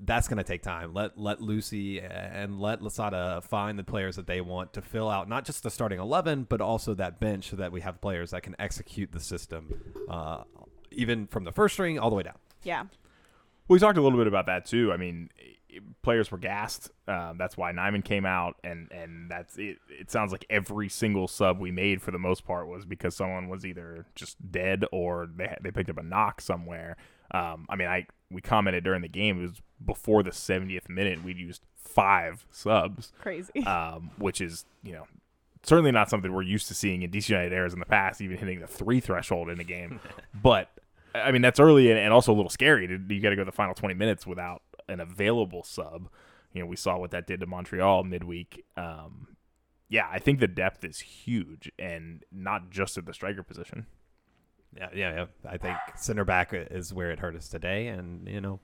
[0.00, 0.94] that's going to take time.
[0.94, 5.28] Let let Lucy and let Losada find the players that they want to fill out
[5.28, 8.42] not just the starting eleven, but also that bench, so that we have players that
[8.42, 9.68] can execute the system,
[10.08, 10.44] uh,
[10.90, 12.38] even from the first string all the way down.
[12.62, 12.84] Yeah.
[13.68, 14.92] We talked a little bit about that too.
[14.92, 15.30] I mean,
[16.02, 16.90] players were gassed.
[17.06, 19.76] Um, that's why Nyeman came out, and and that's it.
[19.88, 23.48] It sounds like every single sub we made for the most part was because someone
[23.48, 26.96] was either just dead or they had- they picked up a knock somewhere.
[27.32, 29.38] Um, I mean, I we commented during the game.
[29.38, 31.24] It was before the 70th minute.
[31.24, 33.52] We'd used five subs, Crazy.
[33.66, 35.06] um, which is you know
[35.62, 38.36] certainly not something we're used to seeing in DC United airs in the past, even
[38.36, 40.00] hitting the three threshold in a game.
[40.42, 40.70] but
[41.14, 42.88] I mean that's early and, and also a little scary.
[43.08, 46.08] You got to go the final 20 minutes without an available sub.
[46.52, 48.64] You know, we saw what that did to Montreal midweek.
[48.76, 49.28] Um,
[49.88, 53.86] yeah, I think the depth is huge, and not just at the striker position.
[54.76, 55.26] Yeah, yeah, yeah.
[55.48, 58.60] I think center back is where it hurt us today, and you know,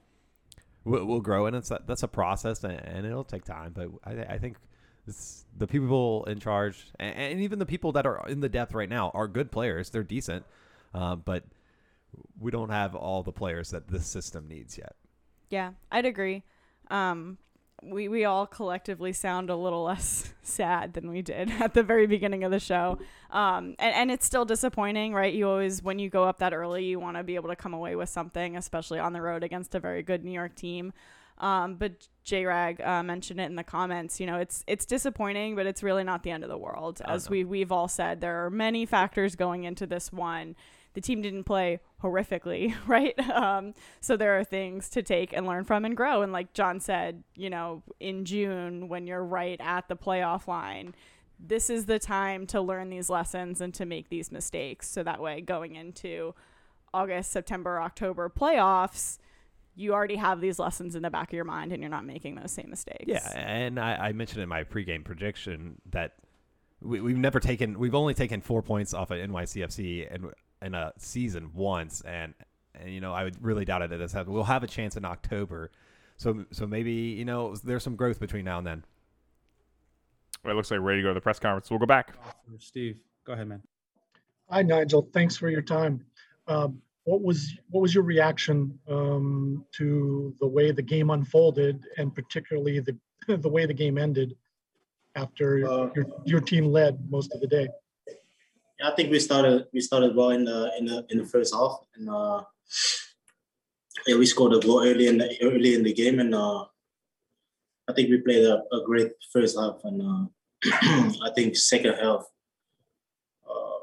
[0.84, 3.72] we'll, we'll grow, and it's a, that's a process, and, and it'll take time.
[3.74, 4.56] But I, I think
[5.56, 8.88] the people in charge, and, and even the people that are in the depth right
[8.88, 9.90] now, are good players.
[9.90, 10.44] They're decent,
[10.94, 11.44] uh, but
[12.40, 14.96] we don't have all the players that this system needs yet.
[15.50, 16.42] Yeah, I'd agree.
[16.90, 17.38] Um,
[17.82, 22.06] we we all collectively sound a little less sad than we did at the very
[22.06, 22.98] beginning of the show.
[23.30, 25.32] Um, and, and it's still disappointing, right?
[25.32, 27.74] You always when you go up that early, you want to be able to come
[27.74, 30.92] away with something, especially on the road against a very good New York team.
[31.38, 34.18] Um, but J Rag uh, mentioned it in the comments.
[34.18, 37.00] You know, it's it's disappointing, but it's really not the end of the world.
[37.04, 40.56] As we we've all said, there are many factors going into this one.
[40.98, 43.16] The team didn't play horrifically, right?
[43.30, 46.22] Um, so there are things to take and learn from and grow.
[46.22, 50.96] And like John said, you know, in June when you're right at the playoff line,
[51.38, 54.90] this is the time to learn these lessons and to make these mistakes.
[54.90, 56.34] So that way, going into
[56.92, 59.18] August, September, October playoffs,
[59.76, 62.34] you already have these lessons in the back of your mind and you're not making
[62.34, 63.04] those same mistakes.
[63.06, 66.14] Yeah, and I, I mentioned in my pregame prediction that
[66.82, 70.92] we, we've never taken, we've only taken four points off of NYCFC in, in a
[70.98, 72.34] season once, and
[72.74, 74.32] and you know I would really doubt it that this happen.
[74.32, 75.70] We'll have a chance in October,
[76.16, 78.84] so so maybe you know there's some growth between now and then.
[80.44, 81.68] It looks like we're ready to go to the press conference.
[81.68, 82.14] We'll go back.
[82.58, 83.62] Steve, go ahead, man.
[84.50, 85.08] Hi, Nigel.
[85.12, 86.04] Thanks for your time.
[86.46, 92.14] Um, what was what was your reaction um, to the way the game unfolded, and
[92.14, 92.96] particularly the
[93.36, 94.36] the way the game ended
[95.16, 97.68] after Uh, your your team led most of the day?
[98.82, 101.80] I think we started we started well in the in the in the first half,
[101.96, 102.44] and uh,
[104.06, 106.64] yeah, we scored a goal early in the early in the game, and uh,
[107.88, 110.26] I think we played a, a great first half, and uh,
[111.26, 112.24] I think second half
[113.50, 113.78] uh,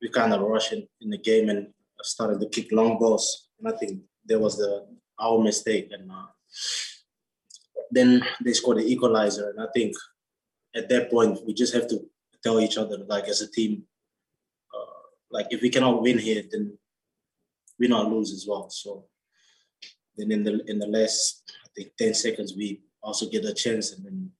[0.00, 1.68] we kind of rushed in, in the game and
[2.00, 4.86] started to kick long balls, and I think that was the
[5.20, 6.26] our mistake, and uh,
[7.90, 9.94] then they scored the equalizer, and I think
[10.74, 12.00] at that point we just have to
[12.42, 13.84] tell each other like as a team
[15.30, 16.78] like if we cannot win here, then
[17.78, 18.70] we not lose as well.
[18.70, 19.06] So
[20.16, 23.92] then in the in the last I think ten seconds we also get a chance
[23.92, 24.30] and then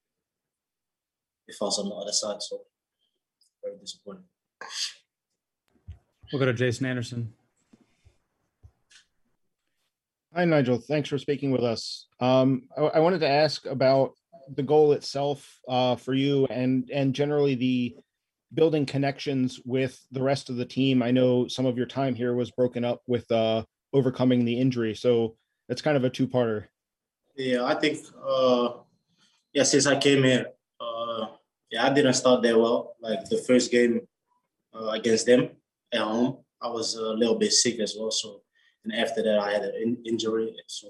[1.46, 2.42] it falls on the other side.
[2.42, 2.62] So
[3.62, 4.24] very disappointing.
[6.32, 7.32] We'll go to Jason Anderson.
[10.34, 10.78] Hi, Nigel.
[10.78, 12.06] Thanks for speaking with us.
[12.20, 14.12] Um, I, I wanted to ask about
[14.54, 17.96] the goal itself uh, for you and and generally the
[18.54, 21.02] building connections with the rest of the team.
[21.02, 24.94] I know some of your time here was broken up with uh, overcoming the injury,
[24.94, 25.36] so
[25.68, 26.64] it's kind of a two-parter.
[27.36, 28.70] Yeah, I think uh,
[29.52, 30.46] yeah since I came here,
[30.80, 31.26] uh,
[31.70, 32.96] yeah I didn't start that well.
[33.00, 34.00] Like the first game
[34.74, 35.50] uh, against them
[35.92, 38.10] at home, I was a little bit sick as well.
[38.10, 38.42] So
[38.84, 40.88] and after that I had an in- injury, so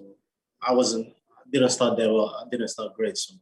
[0.63, 2.35] I wasn't I didn't start that well.
[2.41, 3.19] I didn't start great.
[3.19, 3.35] So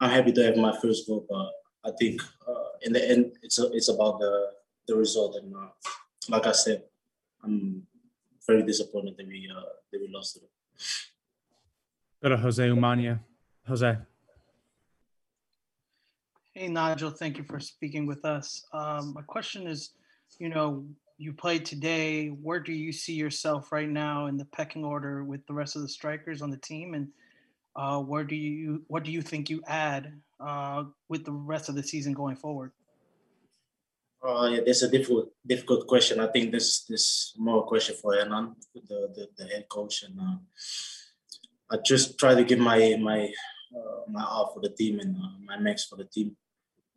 [0.00, 1.50] I'm happy to have my first goal, but
[1.84, 4.52] I think uh, in the end, it's a, it's about the
[4.86, 5.36] the result.
[5.36, 5.68] And uh,
[6.28, 6.84] like I said,
[7.42, 7.86] I'm
[8.46, 10.42] very disappointed that we uh, that we lost it.
[12.22, 13.20] Go to Jose Umania.
[13.66, 13.96] Jose.
[16.54, 18.66] Hey, Nigel, thank you for speaking with us.
[18.72, 19.90] Um, my question is,
[20.38, 20.84] you know,
[21.16, 22.28] you played today.
[22.28, 25.82] Where do you see yourself right now in the pecking order with the rest of
[25.82, 27.08] the strikers on the team, and
[27.74, 30.12] uh, where do you what do you think you add
[30.42, 32.72] uh, with the rest of the season going forward?
[34.22, 36.20] Uh, yeah, that's a difficult difficult question.
[36.20, 40.18] I think this this more a question for Hernan, the, the the head coach, and
[40.18, 40.36] uh,
[41.72, 43.32] I just try to give my my
[43.74, 46.36] uh, my all for the team and uh, my max for the team,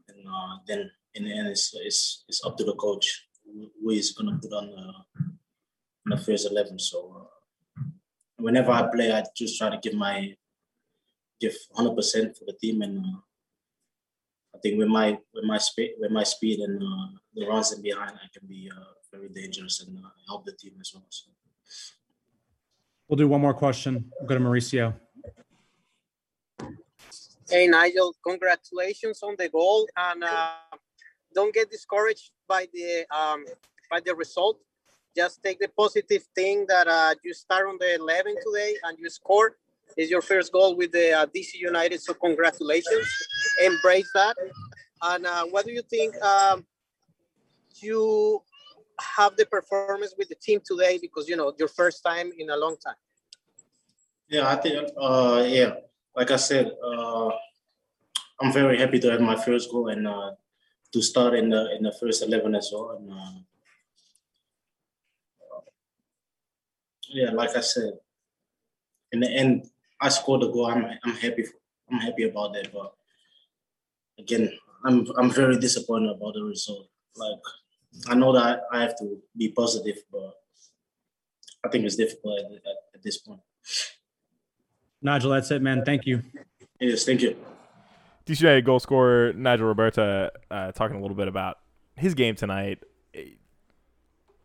[0.07, 3.25] and uh, then in the end, it's, it's it's up to the coach
[3.81, 5.01] who is gonna put on uh,
[6.05, 6.77] on the first eleven.
[6.77, 7.83] So uh,
[8.37, 10.35] whenever I play, I just try to give my
[11.41, 13.19] give hundred percent for the team, and uh,
[14.55, 17.81] I think with my with my speed with my speed and uh, the runs in
[17.81, 21.05] behind, I can be uh, very dangerous and uh, help the team as well.
[21.09, 21.31] So.
[23.07, 24.11] We'll do one more question.
[24.19, 24.93] We'll go to Mauricio.
[27.49, 30.53] Hey Nigel, congratulations on the goal, and uh,
[31.33, 33.45] don't get discouraged by the um,
[33.91, 34.59] by the result.
[35.15, 39.09] Just take the positive thing that uh, you start on the 11 today and you
[39.09, 39.53] scored.
[39.95, 43.07] Is your first goal with the uh, DC United, so congratulations.
[43.63, 44.35] Embrace that.
[45.01, 46.15] And uh, what do you think?
[46.21, 46.65] Um,
[47.81, 48.41] you
[48.99, 52.57] have the performance with the team today because you know your first time in a
[52.57, 52.95] long time.
[54.29, 55.75] Yeah, I think uh, yeah,
[56.15, 57.29] like I said, uh,
[58.41, 60.31] I'm very happy to have my first goal and uh,
[60.93, 62.97] to start in the in the first eleven as well.
[62.97, 63.39] And uh,
[67.09, 67.93] yeah, like I said,
[69.11, 69.69] in the end,
[70.01, 70.67] I scored the goal.
[70.67, 71.43] I'm I'm happy.
[71.43, 71.53] For,
[71.91, 72.73] I'm happy about that.
[72.73, 72.93] But
[74.19, 74.51] again,
[74.83, 76.89] I'm I'm very disappointed about the result.
[77.15, 77.39] Like
[78.07, 80.33] I know that I have to be positive, but
[81.65, 82.61] I think it's difficult at, at,
[82.95, 83.41] at this point.
[85.01, 85.83] Nigel, that's it, man.
[85.85, 86.23] Thank you.
[86.79, 87.35] Yes, thank you.
[88.25, 91.57] DC United goal scorer Nigel Robertha uh, talking a little bit about
[91.95, 92.79] his game tonight.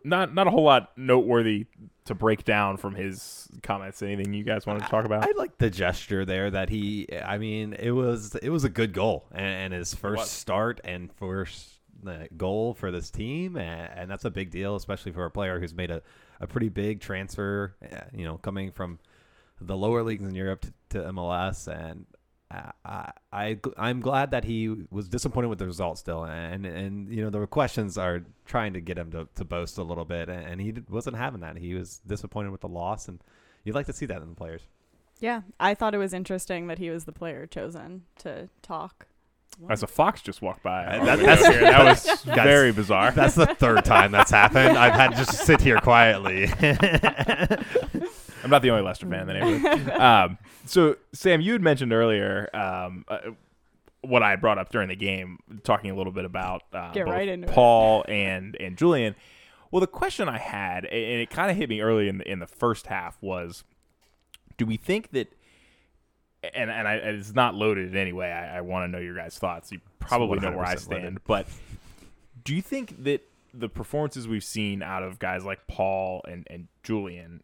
[0.04, 1.66] Not not a whole lot noteworthy
[2.10, 4.02] to break down from his comments.
[4.02, 5.22] Anything you guys want to talk about?
[5.24, 7.08] I like the gesture there that he.
[7.24, 11.12] I mean, it was it was a good goal and, and his first start and
[11.12, 11.68] first
[12.04, 15.60] uh, goal for this team, and, and, that's a big deal, especially for a player
[15.60, 16.02] who's made a,
[16.40, 17.76] a pretty big transfer.
[17.80, 18.98] Uh, you know, coming from
[19.60, 22.06] the lower leagues in Europe to, to MLS, and
[22.50, 27.22] I, I I'm glad that he was disappointed with the result still, and and you
[27.22, 30.60] know the questions are trying to get him to, to boast a little bit, and
[30.60, 31.56] he wasn't having that.
[31.56, 33.20] He was disappointed with the loss, and
[33.64, 34.62] you'd like to see that in the players.
[35.20, 39.06] Yeah, I thought it was interesting that he was the player chosen to talk.
[39.68, 43.10] As a fox just walked by, uh, that, that's, that was very bizarre.
[43.10, 44.78] That's the third time that's happened.
[44.78, 46.46] I've had to just sit here quietly.
[48.50, 49.90] I'm not the only Leicester fan in the neighborhood.
[50.00, 53.18] Um, so, Sam, you had mentioned earlier um, uh,
[54.00, 57.14] what I brought up during the game, talking a little bit about uh, Get both
[57.14, 57.54] right into it.
[57.54, 59.14] Paul and and Julian.
[59.70, 62.40] Well, the question I had, and it kind of hit me early in the in
[62.40, 63.62] the first half, was,
[64.56, 65.32] do we think that?
[66.54, 68.32] And and I, it's not loaded in any way.
[68.32, 69.70] I, I want to know your guys' thoughts.
[69.70, 71.24] You probably know where I stand, loaded.
[71.24, 71.46] but
[72.42, 76.68] do you think that the performances we've seen out of guys like Paul and, and
[76.82, 77.42] Julian,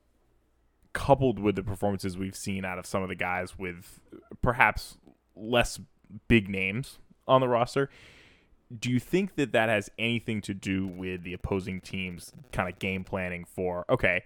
[0.96, 4.00] coupled with the performances we've seen out of some of the guys with
[4.40, 4.96] perhaps
[5.36, 5.78] less
[6.26, 7.90] big names on the roster,
[8.76, 12.78] do you think that that has anything to do with the opposing team's kind of
[12.78, 14.24] game planning for, okay,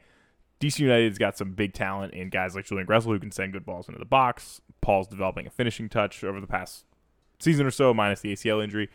[0.61, 3.67] DC United's got some big talent in guys like Julian Gressel who can send good
[3.67, 4.61] balls into the box.
[4.81, 6.85] Paul's developing a finishing touch over the past
[7.41, 8.89] season or so, minus the ACL injury.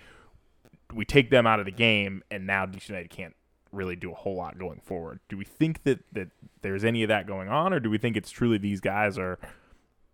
[0.94, 3.36] We take them out of the game, and now DC United can't
[3.76, 5.20] really do a whole lot going forward.
[5.30, 6.30] Do we think that, that
[6.62, 9.40] there's any of that going on, or do we think it's truly these guys are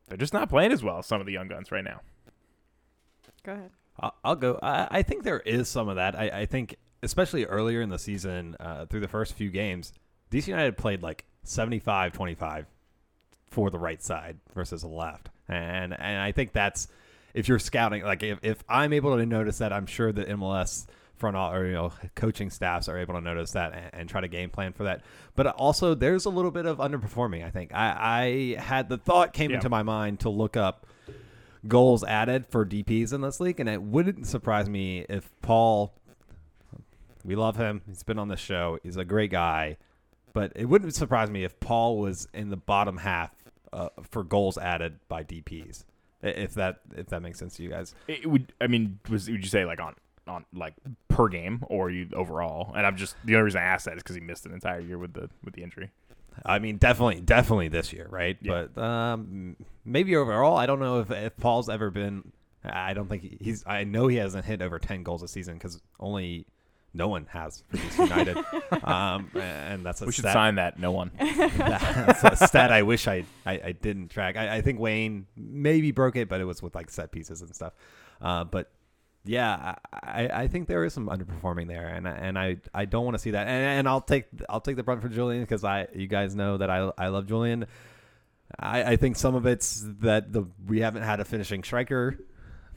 [0.08, 2.02] they're just not playing as well as some of the young guns right now?
[3.43, 3.71] Go ahead.
[4.00, 4.60] I'll, I'll go.
[4.62, 6.17] I, I think there is some of that.
[6.17, 9.93] I, I think, especially earlier in the season, uh, through the first few games,
[10.32, 12.65] DC United played like 75 25
[13.50, 15.30] for the right side versus the left.
[15.47, 16.88] And, and I think that's,
[17.34, 20.88] if you're scouting, like if, if I'm able to notice that, I'm sure that MLS
[21.22, 24.28] front or you know coaching staffs are able to notice that and, and try to
[24.28, 25.02] game plan for that.
[25.36, 27.46] But also, there's a little bit of underperforming.
[27.46, 29.56] I think I, I had the thought came Yeah.
[29.58, 30.86] into my mind to look up
[31.68, 35.94] goals added for DPS in this league, and it wouldn't surprise me if Paul.
[37.24, 37.82] We love him.
[37.88, 38.80] He's been on the show.
[38.82, 39.78] He's a great guy,
[40.34, 43.32] but it wouldn't surprise me if Paul was in the bottom half
[43.72, 45.86] uh, for goals added by DPS.
[46.24, 47.94] if that if that makes sense to you guys.
[48.08, 49.94] It would I mean was would you say like on
[50.28, 50.74] on like
[51.08, 52.74] per game or you overall?
[52.76, 54.80] And I'm just the only reason I asked that is because he missed an entire
[54.80, 55.92] year with the with the injury.
[56.46, 58.38] I mean, definitely, definitely this year, right?
[58.42, 58.68] Yeah.
[58.74, 59.56] But um,
[59.86, 62.32] maybe overall, I don't know if, if Paul's ever been.
[62.64, 63.64] I don't think he's.
[63.66, 66.46] I know he hasn't hit over ten goals a season because only
[66.94, 68.38] no one has for DC United.
[68.84, 70.80] um, and that's a We should stat, sign that.
[70.80, 71.12] No one.
[71.20, 74.38] that's a stat I wish I I, I didn't track.
[74.38, 77.54] I, I think Wayne maybe broke it, but it was with like set pieces and
[77.56, 77.74] stuff.
[78.22, 78.72] Uh, but
[79.24, 83.06] yeah, I, I think there is some underperforming there, and I- and I, I don't
[83.06, 83.48] want to see that.
[83.48, 86.58] And, and I'll take I'll take the brunt for Julian because I you guys know
[86.58, 87.66] that I I love Julian.
[88.60, 92.18] I, I think some of it's that the we haven't had a finishing striker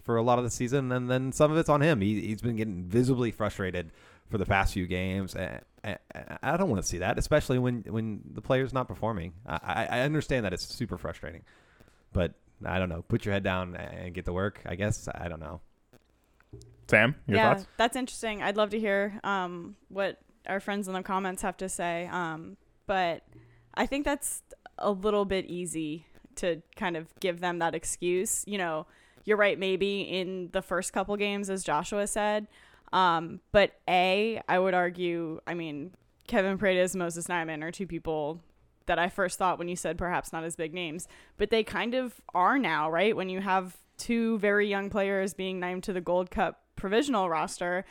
[0.02, 2.00] for a lot of the season, and then some of it's on him.
[2.00, 3.90] He he's been getting visibly frustrated
[4.30, 5.34] for the past few games.
[5.34, 5.98] And, and
[6.42, 9.32] I don't want to see that, especially when when the player's not performing.
[9.46, 11.42] I, I I understand that it's super frustrating,
[12.12, 13.02] but I don't know.
[13.02, 14.60] Put your head down and get to work.
[14.66, 15.60] I guess I don't know.
[16.88, 17.66] Sam, your yeah, thoughts?
[17.76, 18.42] that's interesting.
[18.42, 22.08] I'd love to hear um, what our friends in the comments have to say.
[22.12, 23.22] Um, but
[23.74, 24.42] I think that's
[24.78, 28.44] a little bit easy to kind of give them that excuse.
[28.46, 28.86] You know,
[29.24, 32.48] you're right, maybe in the first couple games, as Joshua said.
[32.92, 35.92] Um, but A, I would argue, I mean,
[36.26, 38.40] Kevin Paredes, Moses Nyeman are two people
[38.86, 41.94] that I first thought when you said perhaps not as big names, but they kind
[41.94, 43.16] of are now, right?
[43.16, 47.84] When you have two very young players being named to the Gold Cup provisional roster,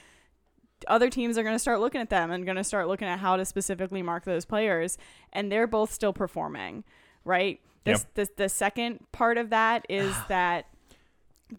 [0.88, 3.20] other teams are going to start looking at them and going to start looking at
[3.20, 4.98] how to specifically mark those players,
[5.32, 6.84] and they're both still performing,
[7.24, 7.60] right?
[7.86, 10.68] This, this the second part of that is that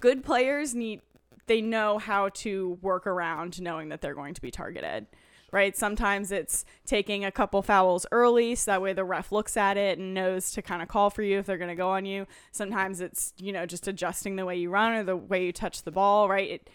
[0.01, 1.01] good players need
[1.47, 5.07] they know how to work around knowing that they're going to be targeted
[5.55, 5.77] right?
[5.77, 9.99] Sometimes it's taking a couple fouls early so that way the ref looks at it
[10.01, 12.27] and knows to kind of call for you if they're going to go on you.
[12.51, 15.85] Sometimes it's you know just adjusting the way you run or the way you touch
[15.85, 16.51] the ball right?
[16.51, 16.71] It,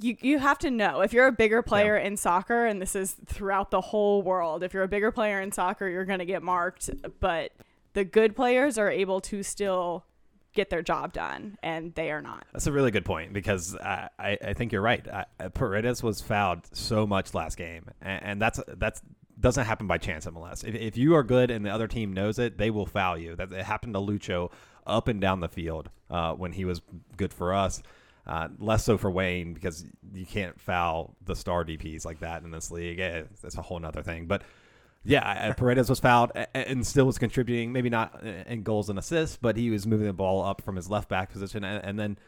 [0.00, 3.16] you you have to know if you're a bigger player in soccer and this is
[3.26, 6.42] throughout the whole world if you're a bigger player in soccer you're going to get
[6.42, 7.52] marked but
[7.92, 10.04] the good players are able to still
[10.52, 14.08] get their job done and they are not That's a really good point because I,
[14.18, 15.06] I, I think you're right.
[15.08, 19.02] I- Paredes was fouled so much last game, and, and that's that's
[19.38, 20.64] doesn't happen by chance MLS.
[20.64, 23.34] If, if you are good and the other team knows it, they will foul you.
[23.34, 24.52] That it happened to Lucho
[24.86, 26.82] up and down the field uh, when he was
[27.16, 27.82] good for us.
[28.26, 29.84] Uh, less so for Wayne because
[30.14, 32.98] you can't foul the star DPS like that in this league.
[32.98, 34.26] Eh, That's a whole nother thing.
[34.26, 34.42] But
[35.04, 39.56] yeah, Paredes was fouled and still was contributing, maybe not in goals and assists, but
[39.56, 41.62] he was moving the ball up from his left back position.
[41.64, 42.18] And, then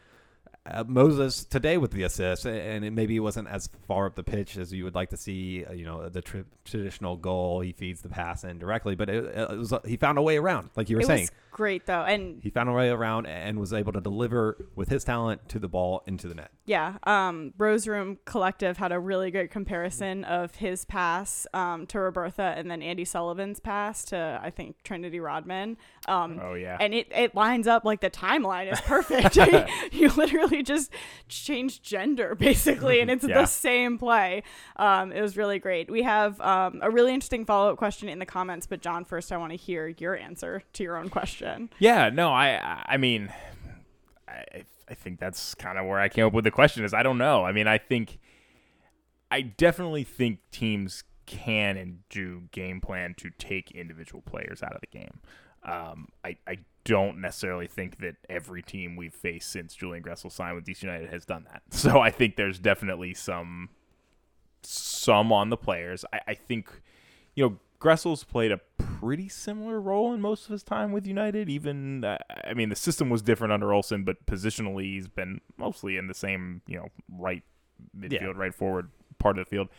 [0.69, 4.57] uh, Moses today with the assist, and it maybe wasn't as far up the pitch
[4.57, 5.63] as you would like to see.
[5.65, 9.23] Uh, you know, the tr- traditional goal, he feeds the pass in directly, but it,
[9.23, 11.29] it was he found a way around, like you were it saying.
[11.57, 14.89] Was great though and He found a way around and was able to deliver with
[14.89, 16.51] his talent to the ball into the net.
[16.65, 21.97] yeah um rose room collective had a really great comparison of his pass um to
[21.97, 26.77] Robertha and then Andi Sullivan's pass to i think trinity rodman um Oh, yeah.
[26.79, 29.35] and it it lines up like the timeline is perfect
[29.91, 30.91] you literally just
[31.27, 33.41] change gender basically and it's Yeah.
[33.41, 34.43] the same play
[34.75, 38.25] um it was really great we have um a really interesting follow-up question in the
[38.27, 41.46] comments but john first i want to hear your answer to your own question
[41.79, 43.31] Yeah, no, I I- I mean
[44.27, 47.03] I I think that's kind of where I came up with the question is I
[47.03, 47.43] don't know.
[47.45, 48.19] I mean, I think
[49.29, 54.79] I definitely think teams can and do game plan to take individual players out of
[54.81, 55.19] the game.
[55.63, 60.55] Um, I, I don't necessarily think that every team we've faced since Julian Gressel signed
[60.55, 61.63] with DC United has done that.
[61.71, 63.67] So I think there's definitely some
[64.63, 66.05] some on the players.
[66.13, 66.69] I, I think,
[67.35, 68.59] you know, Gressel's played a
[68.99, 71.49] pretty similar role in most of his time with United.
[71.49, 75.97] Even, uh, I mean, the system was different under Olsen, but positionally he's been mostly
[75.97, 77.43] in the same, you know, right
[77.97, 78.31] midfield, Yeah.
[78.35, 79.69] right forward part of the field.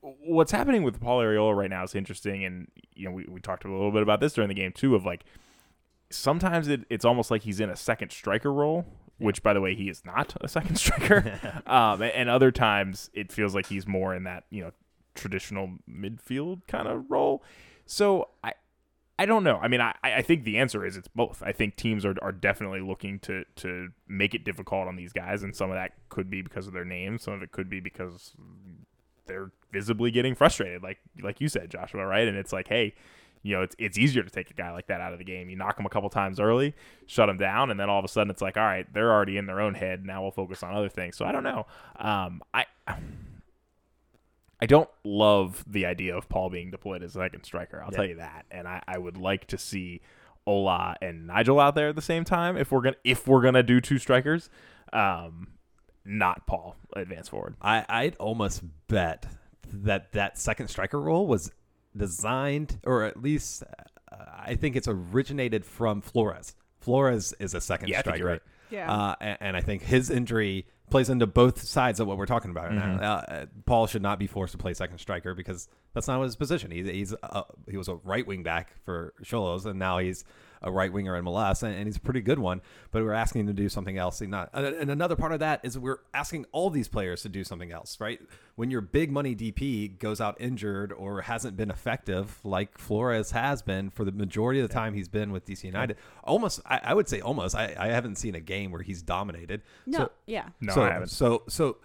[0.00, 3.64] What's happening with Paul Arriola right now is interesting, and you know, we, we talked
[3.64, 4.94] a little bit about this during the game too.
[4.94, 5.24] Of like,
[6.10, 8.84] sometimes it, it's almost like he's in a second striker role,
[9.18, 11.62] which by the way he is not a second striker.
[11.66, 14.72] um, and other times it feels like he's more in that you know
[15.14, 17.42] traditional midfield kind of role.
[17.86, 18.52] So I
[19.18, 19.58] I don't know.
[19.62, 21.40] I mean, I, I think the answer is it's both.
[21.44, 25.42] I think teams are, are definitely looking to to make it difficult on these guys,
[25.42, 27.22] and some of that could be because of their names.
[27.22, 28.34] Some of it could be because
[29.26, 32.26] they're visibly getting frustrated, like like you said, Joshua, right?
[32.26, 32.94] And it's like, hey,
[33.44, 35.48] you know, it's it's easier to take a guy like that out of the game.
[35.48, 36.74] You knock him a couple times early,
[37.06, 39.36] shut him down, and then all of a sudden it's like, all right, they're already
[39.36, 40.04] in their own head.
[40.04, 41.16] Now we'll focus on other things.
[41.16, 41.66] So I don't know.
[41.96, 42.66] Um, I.
[44.64, 47.82] I don't love the idea of Paul being deployed as a second striker.
[47.82, 47.96] I'll Yeah.
[47.96, 48.46] tell you that.
[48.50, 50.00] And I, I would like to see
[50.46, 53.62] Ola and Nigel out there at the same time if we're gonna if we're gonna
[53.62, 54.50] do two strikers.
[54.92, 55.48] Um,
[56.04, 57.56] not Paul advance forward.
[57.62, 59.26] I, I'd almost bet
[59.72, 61.50] that that second striker role was
[61.96, 66.54] designed, or at least uh, I think it's originated from Flores.
[66.84, 68.24] Flores is a second Yeah, striker.
[68.24, 68.42] right.
[68.70, 68.92] Yeah.
[68.92, 72.50] Uh, and, and I think his injury plays into both sides of what we're talking
[72.50, 72.66] about.
[72.66, 73.16] right now.
[73.18, 73.42] Mhm.
[73.42, 76.70] Uh, Paul should not be forced to play second striker because that's not his position.
[76.70, 80.24] He, he's a, he was a right wing back for Xolos, and now he's
[80.64, 82.60] a right winger in MLS, and, and he's a pretty good one.
[82.90, 84.20] But we're asking him to do something else.
[84.20, 87.28] And not, and and another part of that is we're asking all these players to
[87.28, 88.20] do something else, right?
[88.56, 93.62] When your big money DP goes out injured or hasn't been effective, like Flores has
[93.62, 96.94] been for the majority of the time he's been with DC United, almost I, I
[96.94, 97.54] would say almost.
[97.54, 99.62] I, I haven't seen a game where he's dominated.
[99.86, 100.48] No, So- yeah.
[100.60, 101.08] No, so, I haven't.
[101.08, 101.76] So so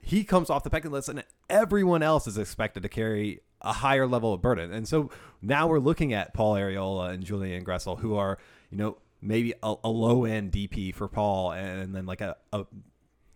[0.00, 4.06] he comes off the pecking list, and everyone else is expected to carry a higher
[4.06, 4.72] level of burden.
[4.72, 5.10] And so
[5.42, 8.38] now we're looking at Paul Arriola and Julian Gressel, who are
[8.70, 12.66] you know maybe a, a low end DP for Paul, and then like a, a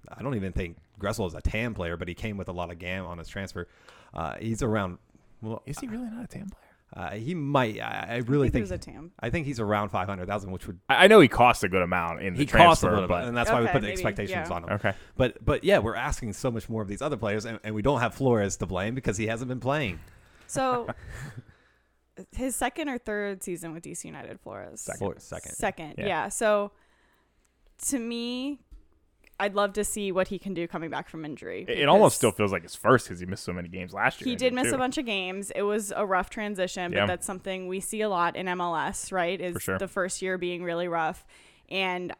[0.09, 2.70] I don't even think Gressel is a TAM player, but he came with a lot
[2.70, 3.68] of GAM on his transfer.
[4.14, 4.99] Uh, he's around.
[5.41, 6.68] Well, Is he really not a TAM player?
[6.95, 7.81] uh, he might.
[7.81, 9.12] I, I really think think, he a TAM.
[9.20, 11.68] I think he's around five hundred thousand, which would I, I know he costs a
[11.68, 13.66] good amount in the he transfer, costs a little but bit, and that's why we
[13.66, 14.55] put maybe, expectations yeah.
[14.55, 14.70] on him.
[14.70, 14.95] okay.
[15.16, 17.83] But but yeah, we're asking so much more of these other players, and, and we
[17.83, 20.01] don't have Flores to blame because he hasn't been playing.
[20.49, 20.88] So
[22.32, 24.80] his second or third season with DC United Flores.
[24.80, 25.20] Second.
[25.20, 25.53] Second.
[25.55, 26.07] Second, Yeah.
[26.07, 26.28] yeah.
[26.28, 26.72] So
[27.88, 28.59] to me,
[29.40, 31.64] I'd love to see what he can do coming back from injury.
[31.68, 34.20] It, it almost still feels like his first because he missed so many games last
[34.20, 34.30] year.
[34.30, 34.74] He did miss too.
[34.74, 35.53] a bunch of games.
[35.55, 37.03] It was a rough transition, Yeah.
[37.03, 39.40] but that's something we see a lot in MLS, right?
[39.40, 39.78] Is For sure.
[39.78, 41.24] the first year being really rough.
[41.68, 42.12] And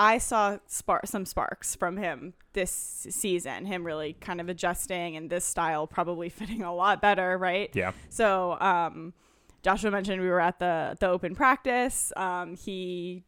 [0.00, 0.56] I saw
[1.04, 2.70] some sparks from him this
[3.10, 7.68] season, him really kind of adjusting and this style probably fitting a lot better, right?
[7.74, 7.92] Yeah.
[8.08, 9.12] So, um,
[9.62, 12.14] Joshua mentioned we were at the the open practice.
[12.16, 13.24] Um, he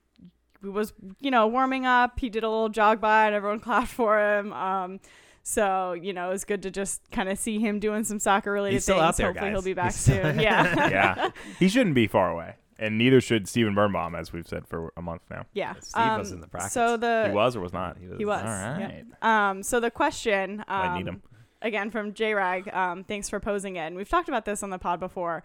[0.63, 2.19] was, you know, warming up.
[2.19, 4.51] He did a little jog by, and everyone clapped for him.
[4.55, 4.99] Um,
[5.43, 8.51] so you know, it was good to just kind of see him doing some soccer
[8.51, 8.99] related things.
[8.99, 9.55] out there, Hopefully, guys.
[9.55, 10.39] he'll be back He's soon.
[10.41, 11.31] Yeah, yeah.
[11.59, 15.03] He shouldn't be far away, and neither should Steven Birnbaum, as we've said for a
[15.03, 15.47] month now.
[15.53, 15.75] yeah.
[15.81, 16.73] Steve was Um, in the practice.
[16.73, 17.97] So the He was or was not?
[17.99, 18.19] He was.
[18.19, 18.41] He was.
[18.43, 19.03] All yeah.
[19.51, 21.23] Um, so the question, um, Might need him.
[21.61, 22.69] again from J Rag.
[22.75, 23.81] Um, thanks for posing it.
[23.87, 25.43] And we've talked about this on the pod before.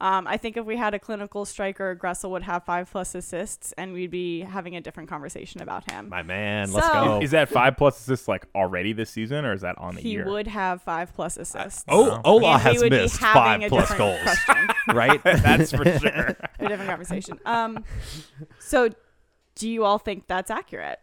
[0.00, 3.72] Um, I think if we had a clinical striker, Gressel would have five plus assists,
[3.72, 6.08] and we'd be having a different conversation about him.
[6.08, 7.20] My man, let's So- go.
[7.20, 10.10] Is that five plus assists like already this season, or is that on the he
[10.12, 10.24] year?
[10.24, 11.84] would have five plus assists.
[11.88, 14.20] Oh, Ola And we has would be missed five plus goals,
[14.94, 15.22] right?
[15.24, 16.36] That's for sure.
[16.58, 17.38] a different conversation.
[17.44, 17.84] Um,
[18.58, 18.88] so
[19.56, 20.98] do you all think that's accurate?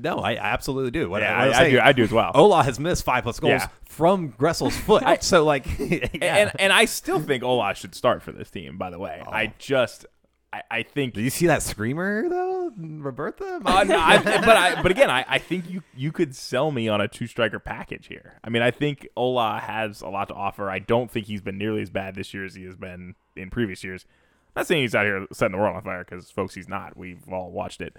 [0.00, 1.08] No, I, I absolutely do.
[1.10, 2.30] What, Yeah, I'm I- I do- I do as well.
[2.34, 3.68] Ola has missed five plus goals Yeah.
[3.84, 5.04] from Gressel's foot.
[5.22, 6.08] so like, yeah.
[6.36, 8.78] and and I still think Ola should start for this team.
[8.78, 9.30] By the way, Oh.
[9.30, 10.06] I just
[10.52, 11.14] I, I think.
[11.14, 13.62] did you see that screamer though, Robertha?
[13.64, 16.88] Uh, no, I, but I, but again, I, I think you you could sell me
[16.88, 18.34] on a two striker package here.
[18.42, 20.68] I mean, I think Ola has a lot to offer.
[20.68, 23.50] I don't think he's been nearly as bad this year as he has been in
[23.50, 24.04] previous years.
[24.56, 26.96] I'm not saying he's out here setting the world on fire because, folks, he's not.
[26.96, 27.94] We've all watched it,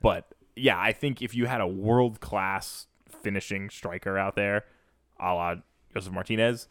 [0.00, 0.26] but
[0.56, 2.86] yeah, I think if you had a world class
[3.22, 4.64] finishing striker out there,
[5.18, 5.54] a la
[5.92, 6.68] Josef Martinez,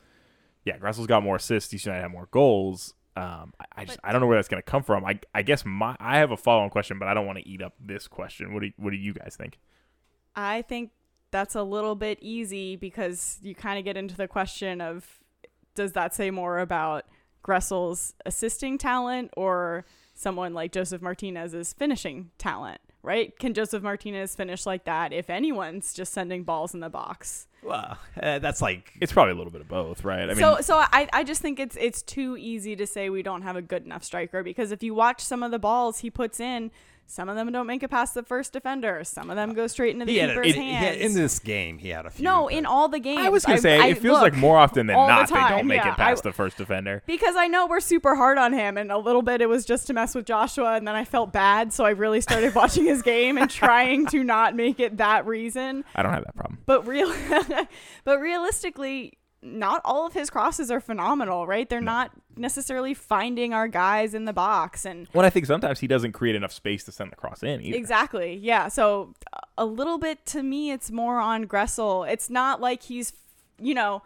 [0.65, 1.73] yeah, Gressel's got more assists.
[1.73, 2.93] DC United have more goals.
[3.15, 5.05] Um, I, I just I don't know where that's going to come from.
[5.05, 7.47] I I guess my I have a follow on question, but I don't want to
[7.47, 8.53] eat up this question.
[8.53, 9.59] What do what do you guys think?
[10.35, 10.91] I think
[11.31, 15.19] that's a little bit easy because you kind of get into the question of
[15.75, 17.05] does that say more about
[17.41, 23.37] Gressel's assisting talent or someone like Josef Martinez's finishing talent, right?
[23.39, 27.47] Can Josef Martinez finish like that if anyone's just sending balls in the box?
[27.61, 30.23] Well, uh, that's like It's probably a little bit of both, right?
[30.23, 33.21] I mean, so so I, I just think it's it's too easy to say we
[33.21, 36.09] don't have a good enough striker because if you watch some of the balls he
[36.09, 36.71] puts in,
[37.11, 39.65] some of them don't make it past the first defender, some of them uh, go
[39.65, 40.97] straight into the he had, a, keeper's it- he hands.
[41.01, 41.79] in this game.
[41.79, 42.23] He had a few.
[42.23, 43.21] no, in all the games.
[43.21, 45.27] I was gonna say I- it feels look, like more often than all the not
[45.29, 47.01] they don't make yeah, it past I- the first defender.
[47.07, 49.87] because I know we're super hard on him, and a little bit it was just
[49.87, 53.01] to mess with Joshua, and then I felt bad, so I really started watching his
[53.01, 55.83] game and trying to not make it that reason.
[55.95, 56.59] I don't have that problem.
[56.65, 57.11] But real,
[58.03, 61.69] but realistically, not all of his crosses are phenomenal, right?
[61.69, 65.87] They're not necessarily finding our guys in the box, and Well, I think sometimes he
[65.87, 67.77] doesn't create enough space to send the cross in either.
[67.77, 68.35] Exactly.
[68.35, 68.67] Yeah.
[68.67, 69.13] So
[69.57, 72.09] a little bit to me, it's more on Gressel.
[72.09, 73.13] It's not like he's,
[73.59, 74.01] you know,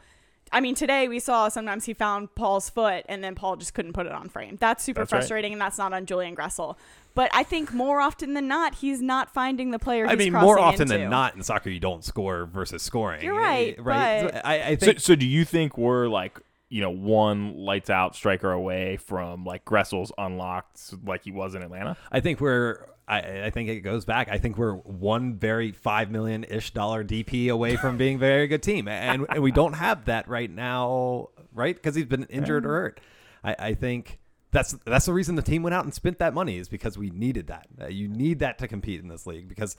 [0.54, 3.94] I mean, today we saw sometimes he found Paul's foot and then Paul just couldn't
[3.94, 4.58] put it on frame.
[4.60, 5.18] That's super That's right.
[5.20, 6.78] frustrating, and that's not on Julian Gressel.
[7.16, 10.08] But I think more often than not, he's not finding the player.
[10.08, 10.98] I he's mean, more often into.
[10.98, 13.24] than not in soccer, you don't score versus scoring.
[13.24, 14.24] You're right, eh, right?
[14.32, 16.40] but- I, I So, so do you think we're like
[16.70, 21.62] you know, one lights out striker away from like Gressel's unlocked like he was in
[21.62, 21.96] Atlanta?
[22.12, 22.88] I think we're.
[23.08, 24.30] I, I think it goes back.
[24.30, 28.48] I think we're one very five million ish dollar DP away from being a very
[28.48, 31.76] good team, and, and we don't have that right now, right?
[31.76, 33.02] Because he's been injured or hurt.
[33.44, 34.20] I, I think
[34.52, 37.10] that's that's the reason the team went out and spent that money is because we
[37.10, 37.68] needed that.
[37.82, 39.76] Uh, you need that to compete in this league because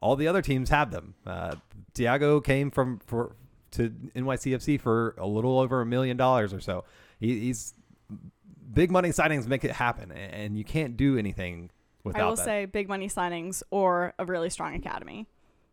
[0.00, 1.14] all the other teams have them.
[1.26, 1.56] Uh,
[1.94, 3.34] Thiago came from for
[3.72, 6.84] to NYCFC for a little over a million dollars or so.
[7.18, 7.74] He, he's
[8.72, 11.70] big money signings make it happen, and you can't do anything
[12.08, 12.44] without I will that.
[12.44, 15.26] say big money signings or a really strong academy.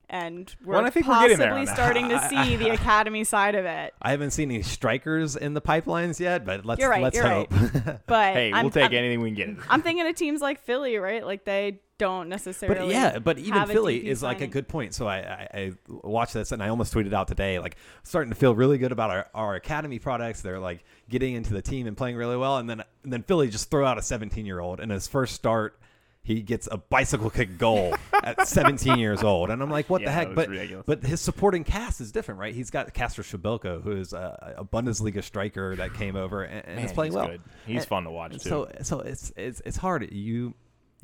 [0.08, 3.66] And we're Well, I think we're there possibly starting to see the academy side of
[3.66, 3.94] it.
[4.00, 7.28] I haven't seen any strikers in the pipelines yet, but let's You're right, let's you're
[7.28, 7.52] hope.
[8.06, 9.66] But Hey, I'm, we'll take I'm- anything we can get.
[9.68, 11.26] I'm thinking of teams like Philly, right?
[11.26, 12.80] Like they don't necessarily.
[12.80, 14.94] But yeah, but even Philly DP is like a good point.
[14.94, 18.36] So I, I, I watched this and I almost tweeted out today, like starting to
[18.36, 20.42] feel really good about our, our academy products.
[20.42, 22.58] They're like getting into the team and playing really well.
[22.58, 25.34] And then and then Philly just throw out a 17 year old in his first
[25.34, 25.80] start.
[26.26, 30.08] He gets a bicycle kick goal at 17 years old, and I'm like, "What Yeah,
[30.08, 30.84] the heck?" But ridiculous.
[30.88, 32.54] but his supporting cast is different, right?
[32.54, 36.76] He's got Kacper Przybylko, who is a, a Bundesliga striker that came over and, and
[36.78, 37.28] Man, is playing he's well.
[37.28, 37.42] good.
[37.68, 38.50] He's And- fun to watch, too.
[38.50, 40.12] So so it's it's it's hard.
[40.12, 40.56] You,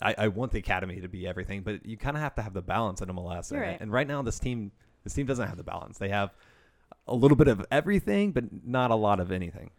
[0.01, 2.53] I, I want the academy to be everything, but you kind of have to have
[2.53, 3.51] the balance in MLS.
[3.51, 3.81] You're and, right.
[3.81, 4.71] and right now, this team
[5.03, 5.99] this team doesn't have the balance.
[5.99, 6.31] They have
[7.07, 9.69] a little bit of everything, but not a lot of anything.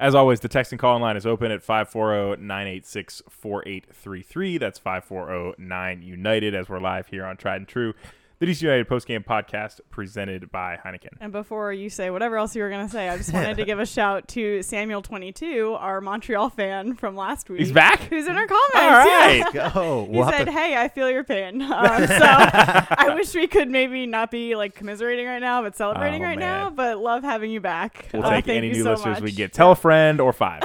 [0.00, 4.60] As always, the text and call line is open at 540-986-4833.
[4.60, 7.94] That's 540-9-UNITED as we're live here on Tried and True,
[8.40, 11.08] the DC United postgame podcast presented by Heineken.
[11.20, 13.64] And before you say whatever else you were going to say, I just wanted to
[13.66, 17.58] give a shout to Samuel22, our Montreal fan from last week.
[17.58, 18.00] He's back?
[18.02, 18.74] Who's in our comments.
[18.76, 19.44] All right.
[19.54, 19.72] Yeah.
[19.74, 20.06] Go.
[20.10, 23.68] He We'll said, to- "Hey, I feel your pain." Um, so I wish we could
[23.70, 26.70] maybe not be like commiserating right now, but celebrating Oh, right now.
[26.70, 28.06] But love having you back.
[28.12, 29.52] We'll Uh, take any new so listeners we get.
[29.52, 30.62] Tell a friend or five.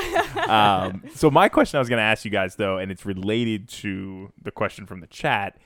[0.47, 3.67] um, so my question I was going to ask you guys though, and it's related
[3.69, 5.57] to the question from the chat: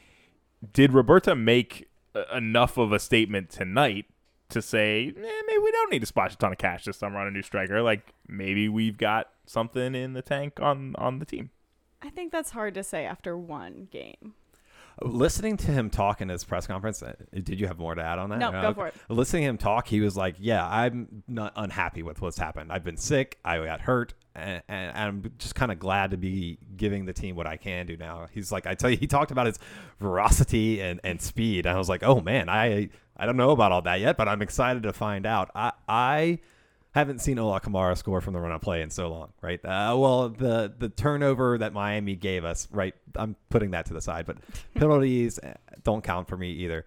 [0.74, 1.87] Did Robertha make
[2.36, 4.06] enough of a statement tonight
[4.50, 5.12] to say, eh,
[5.48, 7.42] maybe we don't need to splash a ton of cash this summer on a new
[7.42, 7.82] striker?
[7.82, 11.50] Like maybe we've got something in the tank on on the team.
[12.02, 14.34] I think that's hard to say after one game.
[15.02, 18.18] Listening to him talk in his press conference, uh, did you have more to add
[18.18, 18.40] on that?
[18.40, 18.74] No, Uh, go okay.
[18.74, 18.96] for it.
[19.10, 22.72] Listening to him talk, he was like, "Yeah, I'm not unhappy with what's happened.
[22.72, 23.38] I've been sick.
[23.46, 27.36] I got hurt, and, and I'm just kind of glad to be giving the team
[27.36, 29.60] what I can do now." He's like, "I tell you," he talked about his
[30.00, 31.66] veracity and, and speed.
[31.66, 34.28] And I was like, "Oh man, I I don't know about all that yet, but
[34.28, 36.40] I'm excited to find out." I I
[36.92, 39.64] haven't seen Ola Kamara score from the run of play in so long, right?
[39.64, 42.96] Uh, well, the the turnover that Miami gave us, right?
[43.16, 44.38] I'm putting that to the side, but
[44.76, 46.86] penalties eh, don't count for me either.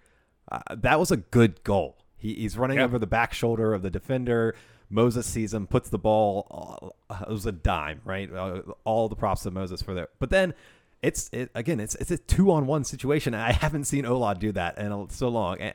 [0.50, 1.96] Uh, that was a good goal.
[2.16, 2.84] He, he's running Yeah.
[2.84, 4.54] over the back shoulder of the defender.
[4.90, 6.96] Moses sees him, puts the ball.
[7.08, 8.30] Uh, it was a dime, right?
[8.30, 10.10] Uh, all the props to Moses for that.
[10.18, 10.52] But then
[11.02, 14.52] it's it, again, it's it's a two on one situation, I haven't seen Ola do
[14.52, 15.74] that in so long, and,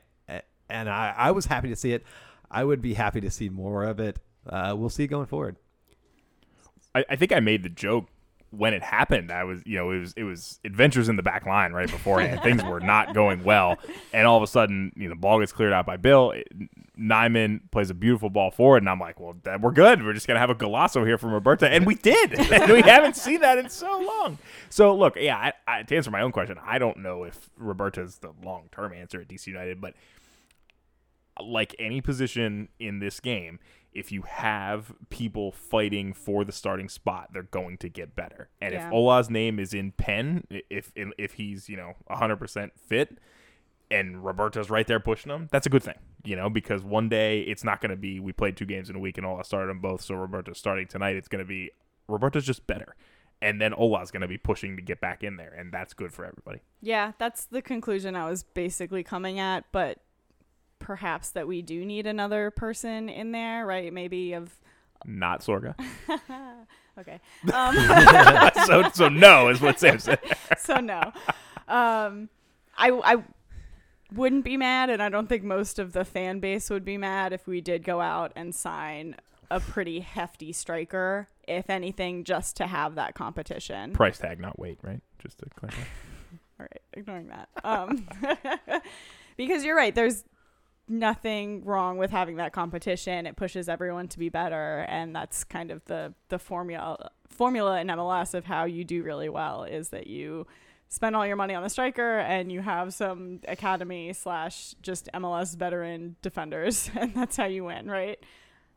[0.69, 2.03] and I, I was happy to see it.
[2.51, 4.19] I would be happy to see more of it.
[4.47, 5.55] Uh, we'll see going forward.
[6.93, 8.07] I, I think I made the joke
[8.57, 9.31] when it happened.
[9.31, 12.41] I was, you know, it was it was adventures in the back line right beforehand.
[12.43, 13.77] Things were not going well,
[14.13, 16.31] and all of a sudden, you know, the ball gets cleared out by Bill.
[16.31, 16.47] It,
[16.97, 20.03] Nyeman plays a beautiful ball forward, and I'm like, well, that, we're good.
[20.03, 22.33] We're just gonna have a golasso here from Robertha, and we did.
[22.51, 24.37] and we haven't seen that in so long.
[24.69, 28.17] So look, yeah, I, I, to answer my own question, I don't know if Robertha's
[28.17, 29.93] the long term answer at DC United, but
[31.43, 33.59] like any position in this game,
[33.93, 38.49] if you have people fighting for the starting spot, they're going to get better.
[38.61, 38.87] And Yeah.
[38.87, 43.17] if Ola's name is in pen, if if he's you know 100% fit,
[43.91, 47.41] and Roberto's right there pushing him, that's a good thing, you know, because one day
[47.41, 49.69] it's not going to be we played two games in a week and Ola started
[49.69, 51.15] them both, so Roberto's starting tonight.
[51.15, 51.71] It's going to be
[52.07, 52.95] Roberto's just better,
[53.41, 56.11] and then Ola's going to be pushing to get back in there, and that's good
[56.11, 56.59] for everybody.
[56.81, 59.99] Yeah, that's the conclusion I was basically coming at, but
[60.79, 63.91] perhaps that we do need another person in there, right?
[63.91, 64.51] Maybe of
[65.05, 65.75] Not Sorga.
[66.99, 67.19] okay.
[67.53, 67.75] Um,
[68.65, 70.19] so so no is what Sam said.
[70.57, 71.11] so no.
[71.67, 72.29] Um,
[72.77, 73.23] I I
[74.13, 77.33] wouldn't be mad, and I don't think most of the fan base would be mad
[77.33, 79.15] if we did go out and sign
[79.51, 81.27] a pretty hefty striker.
[81.47, 83.93] If anything, just to have that competition.
[83.93, 85.01] Price tag, not weight, right?
[85.19, 85.83] Just to clarify.
[86.59, 87.49] All right, ignoring that.
[87.63, 88.07] Um,
[89.37, 89.93] because you're right.
[89.93, 90.23] There's
[90.87, 93.25] nothing wrong with having that competition.
[93.25, 97.87] It pushes everyone to be better, and that's kind of the the formula formula in
[97.87, 100.47] MLS of how you do really well is that you
[100.87, 105.55] spend all your money on the striker and you have some academy slash just MLS
[105.57, 108.19] veteran defenders, and that's how you win, right?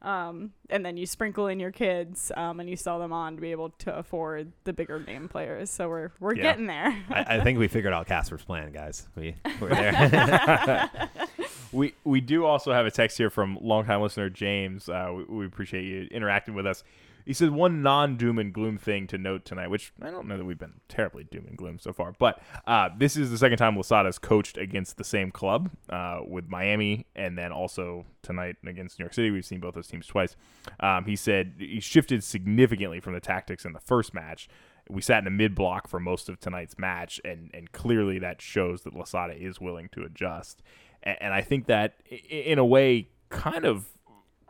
[0.01, 3.41] Um, and then you sprinkle in your kids, um, and you sell them on to
[3.43, 5.71] be able to afford the bigger name players.
[5.71, 6.43] So we're we're Yeah.
[6.43, 6.97] getting there.
[7.11, 9.09] I, I think we figured out Kasper's plan, guys.
[9.17, 11.11] We we're there.
[11.73, 14.89] we we do also have a text here from longtime listener James.
[14.89, 16.85] Uh, we, we appreciate you interacting with us.
[17.29, 20.39] He said one non doom and gloom thing to note tonight, which I don't know
[20.39, 23.59] that we've been terribly doom and gloom so far, but uh, this is the second
[23.59, 28.99] time Losada's coached against the same club uh, with Miami, and then also tonight against
[28.99, 29.31] New York City.
[29.31, 30.37] We've seen both those teams twice.
[30.81, 34.49] Um, he said he shifted significantly from the tactics in the first match.
[34.89, 38.41] We sat in a mid block for most of tonight's match, and and clearly that
[38.41, 40.63] shows that Lasada is willing to adjust.
[41.03, 43.87] And, and I think that in a way kind of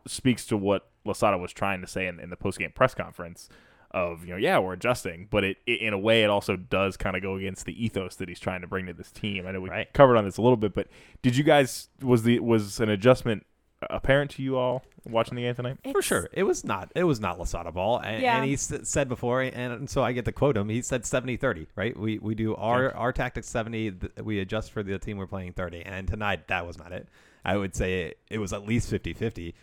[0.07, 3.49] speaks to what Losada was trying to say in, in the post game press conference
[3.91, 6.97] of you know yeah we're adjusting, but it, it in a way it also does
[6.97, 9.47] kind of go against the ethos that he's trying to bring to this team.
[9.47, 10.89] I know we covered on this a little bit, but
[11.23, 13.47] did you guys was the was an adjustment
[13.91, 15.79] apparent to you all watching the game tonight?
[15.93, 16.91] For sure, it was not.
[16.95, 18.37] It was not Losada ball, and, Yeah.
[18.37, 20.69] and he s- said before, and so I get to quote him.
[20.69, 21.97] He said 70-30, right?
[21.97, 23.91] We we do our our tactics seventy.
[23.93, 27.09] th- We adjust for the team we're playing thirty, and tonight that was not it.
[27.45, 29.55] I would say it, it was at least 50-50.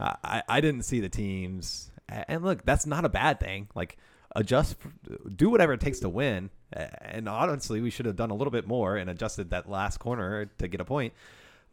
[0.00, 3.68] Uh, I I didn't see the teams, a- and look, that's not a bad thing.
[3.74, 3.96] Like
[4.36, 4.76] adjust,
[5.36, 6.50] do whatever it takes to win.
[6.72, 9.98] A- And honestly, we should have done a little bit more and adjusted that last
[9.98, 11.12] corner to get a point.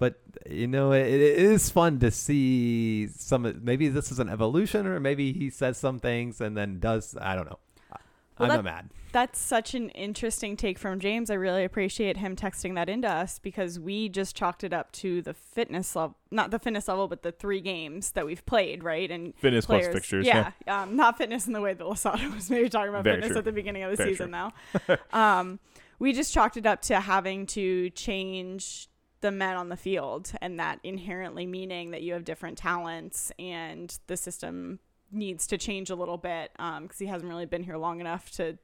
[0.01, 3.59] But you know, it, it is fun to see some.
[3.63, 7.15] Maybe this is an evolution, or maybe he says some things and then does.
[7.21, 7.59] I don't know.
[7.91, 7.99] Well,
[8.39, 8.89] I'm that- not mad.
[9.13, 11.29] That's such an interesting take from James.
[11.29, 15.21] I really appreciate him texting that into us because we just chalked it up to
[15.21, 19.11] the fitness level, not the fitness level, but the three games that we've played, right?
[19.11, 22.49] And Fitness plus players- fixtures, Yeah, Um, not fitness in the way that Losada was
[22.49, 23.39] maybe talking about Very fitness true.
[23.39, 24.31] at the beginning of the Very season.
[24.31, 24.95] true.
[25.11, 25.59] Now, um,
[25.99, 28.87] we just chalked it up to having to change
[29.21, 33.97] the men on the field, and that inherently meaning that you have different talents and
[34.07, 34.79] the system
[35.11, 38.57] needs to change a little bit because he hasn't really been here long enough to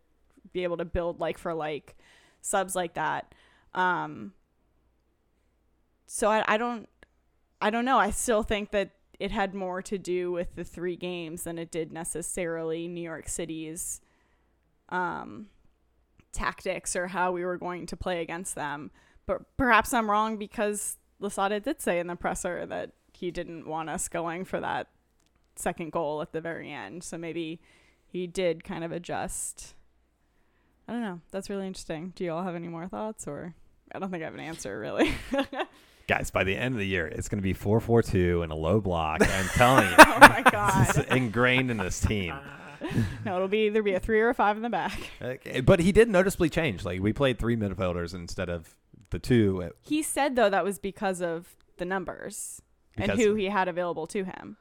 [0.54, 1.96] be able to build like for like
[2.42, 3.34] subs like that.
[3.74, 4.34] Um,
[6.06, 6.88] so I, I don't
[7.62, 7.98] I don't know.
[7.98, 11.72] I still think that it had more to do with the three games than it
[11.72, 14.00] did necessarily New York City's
[14.90, 15.48] um,
[16.32, 18.92] tactics or how we were going to play against them.
[19.28, 23.90] But perhaps I'm wrong because Losada did say in the presser that he didn't want
[23.90, 24.88] us going for that
[25.56, 27.04] second goal at the very end.
[27.04, 27.60] So maybe
[28.08, 29.76] he did kind of adjust.
[30.88, 31.20] I don't know.
[31.32, 32.14] That's really interesting.
[32.16, 33.54] Do you all have any more thoughts or
[33.92, 35.14] I don't think I have an answer really.
[36.08, 38.52] Guys, by the end of the year, it's going to be 4 4 2 and
[38.52, 39.22] a low block.
[39.22, 39.96] I'm telling you.
[40.08, 40.88] Oh my God.
[40.90, 42.34] It's ingrained in this team.
[43.26, 44.98] no, it'll be either be a three or a five in the back.
[45.22, 46.86] Okay, But he did noticeably change.
[46.86, 48.76] Like, we played three midfielders instead of
[49.10, 49.72] the two.
[49.82, 52.62] He said though that was because of the numbers
[52.98, 54.58] and who he had available to him.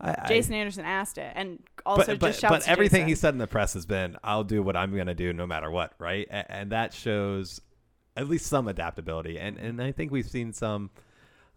[0.00, 3.02] I- I- Jason Anderson asked it, and also but, but, just shouts but to everything
[3.02, 3.08] Jason.
[3.08, 5.46] he said in the press has been, "I'll do what I'm going to do, no
[5.46, 7.60] matter what." Right, and, and that shows
[8.16, 10.90] at least some adaptability, and and I think we've seen some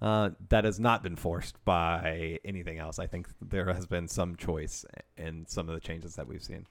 [0.01, 2.99] uh, that has not been forced by anything else.
[2.99, 4.85] I think there has been some choice
[5.17, 6.67] in some of the changes that we've seen.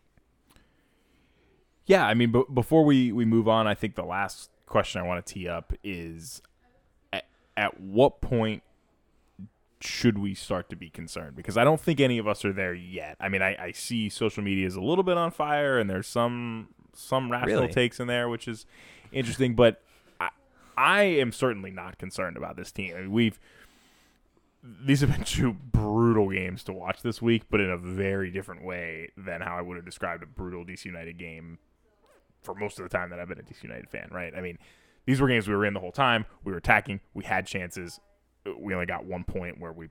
[1.87, 5.05] Yeah, I mean, but before we we move on, I think the last question I
[5.05, 6.43] want to tee up is
[7.13, 7.25] at,
[7.57, 8.63] at what point
[9.81, 11.37] should we start to be concerned?
[11.37, 13.17] Because I don't think any of us are there yet.
[13.21, 16.07] I mean, I, I see social media is a little bit on fire, and there's
[16.07, 17.73] some some rational Really?
[17.73, 18.67] takes in there, which is
[19.13, 19.55] interesting.
[19.55, 19.83] But
[20.21, 20.31] I,
[20.77, 22.95] I am certainly not concerned about this team.
[22.97, 23.39] I mean, we've
[24.63, 28.65] these have been two brutal games to watch this week, but in a very different
[28.65, 31.59] way than how I would have described a brutal DC United game
[32.45, 34.33] for most of the time that I've been a DC United fan, right?
[34.37, 34.59] I mean,
[35.07, 36.27] these were games we were in the whole time.
[36.45, 37.01] We were attacking.
[37.15, 37.99] We had chances.
[38.59, 39.89] We only got one point where we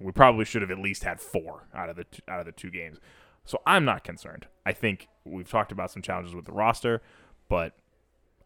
[0.00, 2.52] we probably should have at least had four out of the two, out of the
[2.52, 2.98] two games.
[3.44, 4.46] So I'm not concerned.
[4.66, 7.00] I think we've talked about some challenges with the roster,
[7.48, 7.72] but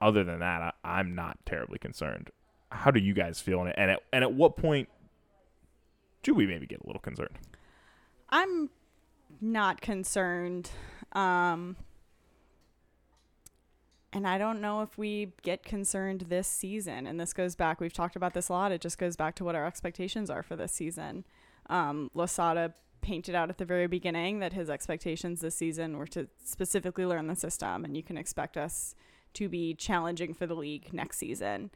[0.01, 2.31] other than that, I, I'm not terribly concerned.
[2.71, 3.63] How do you guys feel?
[3.63, 4.89] And at, and at what point
[6.23, 7.39] do we maybe get a little concerned?
[8.29, 8.71] I'm
[9.41, 10.71] not concerned.
[11.13, 11.77] Um,
[14.13, 17.07] and I don't know if we get concerned this season.
[17.07, 18.73] And this goes back, we've talked about this a lot.
[18.73, 21.25] It just goes back to what our expectations are for this season.
[21.69, 26.29] Um, Losada painted out at the very beginning that his expectations this season were to
[26.45, 28.95] specifically learn the system, and you can expect us
[29.35, 31.71] to be challenging for the league next season.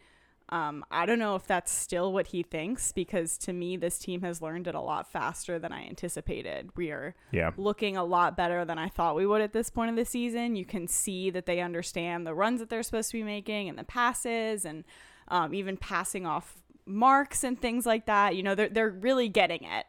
[0.54, 4.20] Um, I don't know if that's still what he thinks because to me, this team
[4.22, 6.70] has learned it a lot faster than I anticipated.
[6.76, 7.50] We are Yeah.
[7.56, 10.54] looking a lot better than I thought we would at this point of the season.
[10.54, 13.76] You can see that they understand the runs that they're supposed to be making and
[13.76, 14.84] the passes and
[15.26, 18.36] um, even passing off marks and things like that.
[18.36, 19.86] You know, they're, they're really getting it.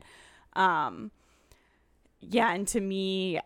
[0.54, 1.12] Um,
[2.22, 3.40] yeah, and to me,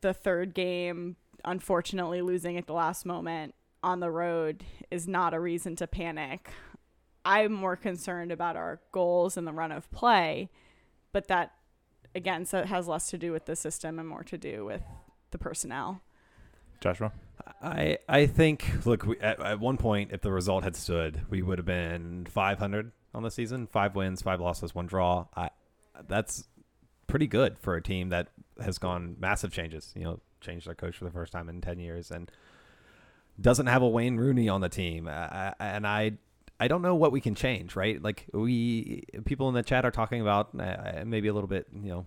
[0.00, 1.14] the third game,
[1.44, 3.54] unfortunately losing at the last moment
[3.84, 6.50] on the road is not a reason to panic.
[7.24, 10.50] I'm more concerned about our goals and the run of play,
[11.12, 11.52] but that
[12.14, 14.82] again so it has less to do with the system and more to do with
[15.30, 16.00] the personnel.
[16.80, 17.12] Joshua?
[17.62, 21.42] I I think look we, at, at one point if the result had stood we
[21.42, 25.50] would have been 500 on the season five wins five losses one draw I
[26.08, 26.46] that's
[27.06, 28.28] pretty good for a team that
[28.62, 31.78] has gone massive changes you know changed their coach for the first time in 10
[31.78, 32.30] years and
[33.40, 36.12] doesn't have a Wayne Rooney on the team uh, and I
[36.60, 39.90] I don't know what we can change right like we people in the chat are
[39.90, 42.06] talking about uh, maybe a little bit you know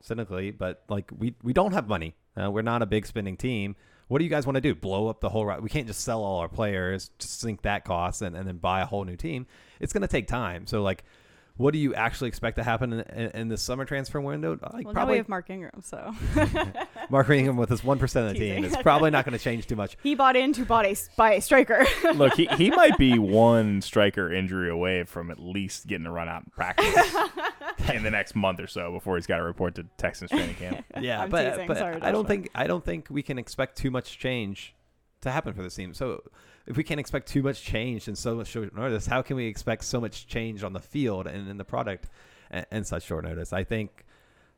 [0.00, 3.76] cynically but like we we don't have money uh, we're not a big spending team
[4.12, 4.74] what do you guys want to do?
[4.74, 8.20] Blow up the whole We can't just sell all our players, just sink that cost
[8.20, 9.46] and, and then buy a whole new team.
[9.80, 10.66] It's going to take time.
[10.66, 11.04] So, like,
[11.62, 14.58] what do you actually expect to happen in, in, in the summer transfer window?
[14.72, 16.12] Like well, probably now we have Mark Ingram, so
[17.10, 19.66] Mark Ingram with his one percent of the team is probably not going to change
[19.66, 19.96] too much.
[20.02, 21.86] He bought into bought a by a striker.
[22.14, 26.28] Look, he, he might be one striker injury away from at least getting a run
[26.28, 27.14] out in practice
[27.94, 30.84] in the next month or so before he's got to report to Texans training camp.
[31.00, 31.68] Yeah, I'm but, teasing.
[31.68, 34.74] but Sorry, I don't think I don't think we can expect too much change
[35.22, 35.94] to happen for this team.
[35.94, 36.22] So
[36.66, 39.46] if we can't expect too much change in so much short notice, how can we
[39.46, 42.08] expect so much change on the field and in the product
[42.50, 43.52] and, such short notice?
[43.52, 44.04] I think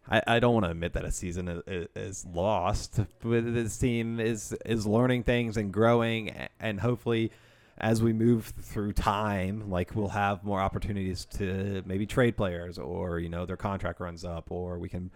[0.08, 4.20] I, I don't want to admit that a season is, is lost, but this team
[4.20, 7.30] is is learning things and growing, and hopefully.
[7.76, 13.18] As we move through time, like we'll have more opportunities to maybe trade players, or
[13.18, 15.10] you know their contract runs up, or we can,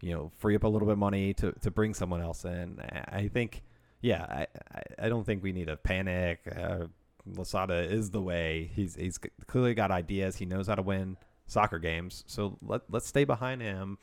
[0.00, 2.80] you know, free up a little bit of money to, to bring someone else in.
[2.80, 3.62] I think
[4.00, 6.40] yeah, I, I, I don't think we need to panic.
[6.46, 6.86] Uh,
[7.26, 8.70] Losada is the way.
[8.74, 10.36] He's he's clearly got ideas.
[10.36, 12.24] He knows how to win soccer games.
[12.26, 13.98] So let let's stay behind him.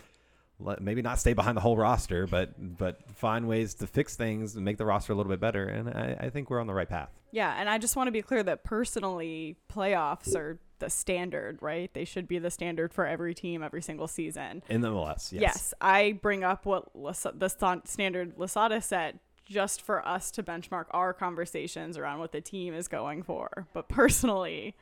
[0.59, 4.55] Let, maybe not stay behind the whole roster, but but find ways to fix things
[4.55, 5.65] and make the roster a little bit better.
[5.65, 7.09] And I, I think we're on the right path.
[7.31, 11.93] Yeah, and I just want to be clear that personally, playoffs are the standard, right?
[11.93, 14.63] They should be the standard for every team every single season.
[14.69, 15.41] In the MLS, yes.
[15.41, 19.19] Yes, I bring up what Las- the sta- standard Losada set
[19.49, 23.67] just for us to benchmark our conversations around what the team is going for.
[23.73, 24.75] But personally,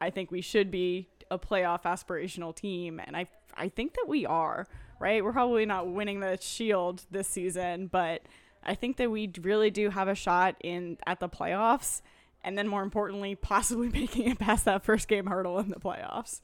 [0.00, 4.26] I think we should be a playoff aspirational team, and I I think that we
[4.26, 4.66] are.
[4.98, 8.22] Right, we're probably not winning the Shield this season, but
[8.62, 12.02] I think that we really do have a shot in at the playoffs,
[12.44, 16.40] and then more importantly, possibly making it past that first game hurdle in the playoffs.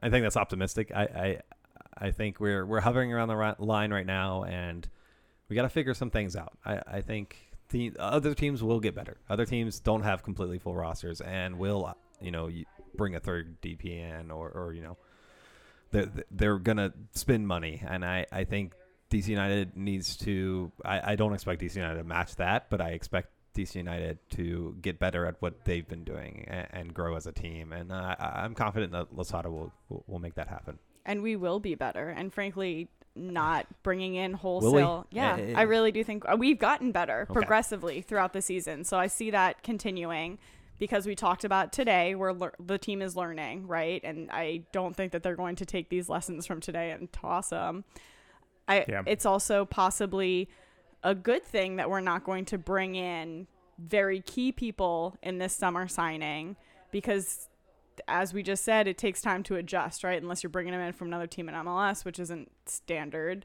[0.00, 0.90] I think that's optimistic.
[0.92, 1.40] I I,
[2.06, 4.88] I think we're we're hovering around the line right now, and
[5.54, 6.58] we got to figure some things out.
[6.66, 7.36] I, I think
[7.68, 9.18] the other teams will get better.
[9.30, 12.50] Other teams don't have completely full rosters and will, you know,
[12.96, 14.96] bring a third DPN or, or you know,
[15.92, 17.80] they're, they're going to spend money.
[17.86, 18.72] And I, I think
[19.12, 22.88] DC United needs to, I, I don't expect DC United to match that, but I
[22.88, 27.28] expect DC United to get better at what they've been doing and, and grow as
[27.28, 27.72] a team.
[27.72, 30.80] And uh, I, I'm confident that Losada will, will, will make that happen.
[31.06, 32.08] and we will be better.
[32.08, 35.06] And frankly, not bringing in wholesale.
[35.10, 37.32] Yeah, eh, I really do think uh, we've gotten better Okay.
[37.32, 38.84] progressively throughout the season.
[38.84, 40.38] So I see that continuing
[40.78, 44.00] because we talked about today where lear- the team is learning, right?
[44.02, 47.50] And I don't think that they're going to take these lessons from today and toss
[47.50, 47.84] them.
[48.66, 49.02] I Yeah.
[49.06, 50.48] it's also possibly
[51.04, 53.46] a good thing that we're not going to bring in
[53.78, 56.56] very key people in this summer signing
[56.90, 57.48] because
[58.08, 60.20] as we just said, it takes time to adjust, right?
[60.20, 63.44] Unless you're bringing them in from another team in MLS, which isn't standard.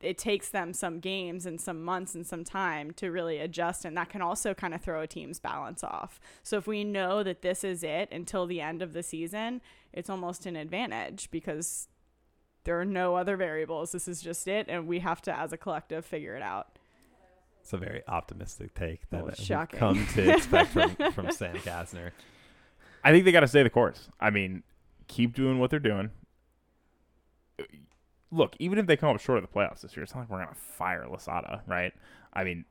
[0.00, 3.96] It takes them some games and some months and some time to really adjust, and
[3.96, 6.18] that can also kind of throw a team's balance off.
[6.42, 9.60] So if we know that this is it until the end of the season,
[9.92, 11.88] it's almost an advantage because
[12.64, 13.92] there are no other variables.
[13.92, 16.78] This is just it, and we have to, as a collective, figure it out.
[17.60, 22.10] It's a very optimistic take that Well, we've come to expect from, from Sam Kastner.
[23.04, 24.08] I think they got to stay the course.
[24.20, 24.62] I mean,
[25.08, 26.10] keep doing what they're doing.
[28.30, 30.30] Look, even if they come up short of the playoffs this year, it's not like
[30.30, 31.92] we're gonna fire Losada, right?
[32.32, 32.64] I mean,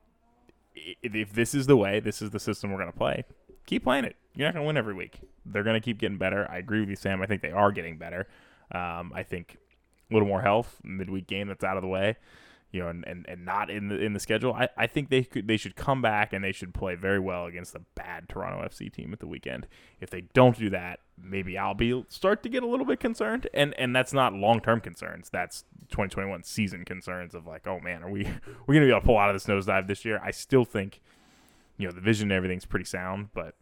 [0.74, 3.24] if this is the way, this is the system we're gonna play.
[3.66, 4.16] Keep playing it.
[4.34, 5.20] You're not gonna win every week.
[5.46, 6.50] They're gonna keep getting better.
[6.50, 7.22] I agree with you, Sam.
[7.22, 8.26] I think they are getting better.
[8.72, 9.58] Um, I think
[10.10, 12.16] a little more health midweek game that's out of the way
[12.72, 14.54] you know, and, and, and not in the in the schedule.
[14.54, 17.44] I, I think they could they should come back and they should play very well
[17.44, 19.66] against the bad Toronto FC team at the weekend.
[20.00, 23.46] If they don't do that, maybe I'll be start to get a little bit concerned.
[23.52, 25.28] And and that's not long term concerns.
[25.30, 28.24] That's 2021 season concerns of like, oh man, are we
[28.66, 30.18] we gonna be able to pull out of this nosedive this year?
[30.24, 31.02] I still think,
[31.76, 33.54] you know, the vision and everything's pretty sound, but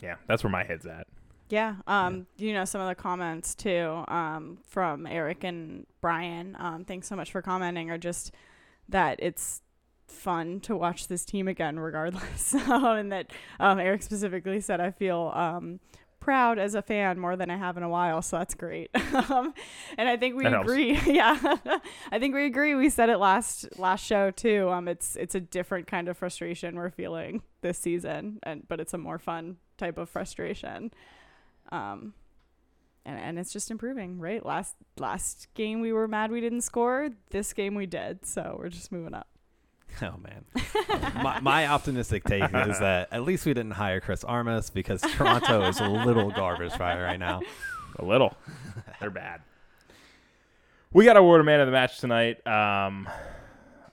[0.00, 1.03] yeah, that's where my head's at.
[1.48, 1.76] Yeah.
[1.86, 6.56] Um, you know, some of the comments too, um, from Eric and Brian.
[6.58, 8.32] Um, thanks so much for commenting, or just
[8.88, 9.62] that it's
[10.06, 12.54] fun to watch this team again, regardless.
[12.68, 13.30] um, and that
[13.60, 15.80] um, Eric specifically said, I feel um,
[16.24, 18.22] proud as a fan more than I have in a while.
[18.22, 18.90] So that's great.
[19.30, 19.52] um,
[19.98, 20.98] and I think we That agree.
[21.06, 21.56] yeah,
[22.10, 22.74] I think we agree.
[22.74, 24.70] We said it last last show too.
[24.70, 28.94] Um, it's it's a different kind of frustration we're feeling this season, and but it's
[28.94, 30.92] a more fun type of frustration.
[31.74, 32.14] Um,
[33.04, 34.44] and and it's just improving, right?
[34.44, 37.10] Last last game we were mad we didn't score.
[37.30, 39.28] This game we did, so we're just moving up.
[40.02, 40.44] Oh man,
[41.22, 45.62] my, my optimistic take is that at least we didn't hire Chris Armas because Toronto
[45.68, 47.42] is a little garbage fire right now.
[48.00, 48.36] A little.
[48.98, 49.42] They're bad.
[50.92, 52.44] We got a word of man of the match tonight.
[52.44, 53.08] Um,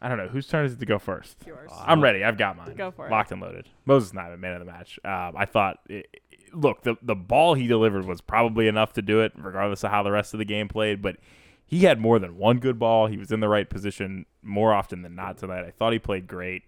[0.02, 1.38] I don't know whose turn is it to go first.
[1.46, 1.70] Yours.
[1.72, 2.24] I'm ready.
[2.24, 2.74] I've got mine.
[2.76, 3.12] Go for it.
[3.12, 3.70] Locked and loaded.
[3.86, 5.00] Moses not a man of the match.
[5.06, 5.82] Um, I thought.
[5.88, 6.21] It,
[6.54, 10.04] look, the the ball he delivered was probably enough to do it, regardless of how
[10.04, 11.02] the rest of the game played.
[11.02, 11.18] But
[11.66, 13.08] he had more than one good ball.
[13.08, 15.66] He was in the right position more often than not tonight.
[15.66, 16.64] I thought he played great.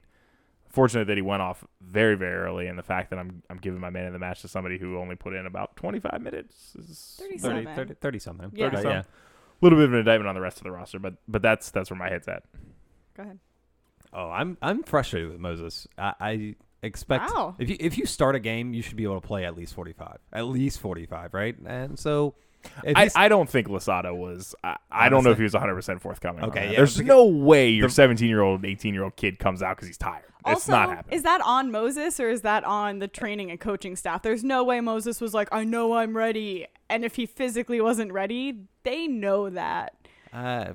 [0.67, 3.79] Fortunate that he went off very, very early, and the fact that I'm I'm giving
[3.79, 7.15] my man of the match to somebody who only put in about 25 minutes is
[7.19, 8.51] 30, 30, 30 something.
[8.53, 8.69] Yeah.
[8.69, 8.99] But, 30 yeah.
[8.99, 9.05] A
[9.61, 11.91] little bit of an indictment on the rest of the roster, but but that's that's
[11.91, 12.43] where my head's at.
[13.15, 13.39] Go ahead.
[14.11, 15.87] Oh, I'm I'm frustrated with Moses.
[15.97, 17.55] I, I expect Wow.
[17.57, 19.73] if you if you start a game, you should be able to play at least
[19.73, 21.55] 45, at least 45, right?
[21.65, 22.35] And so,
[22.85, 24.53] I, I don't think Losada was.
[24.63, 26.43] I, I don't know if he was 100 percent forthcoming.
[26.45, 29.77] Okay, yeah, there's no way your 17 year old, 18 year old kid comes out
[29.77, 30.25] because he's tired.
[30.45, 31.15] It's also, not happening.
[31.17, 34.21] is that on Moses or is that on the training and coaching staff?
[34.23, 36.67] There's no way Moses was like, I know I'm ready.
[36.89, 39.95] And if he physically wasn't ready, they know that.
[40.33, 40.73] Uh,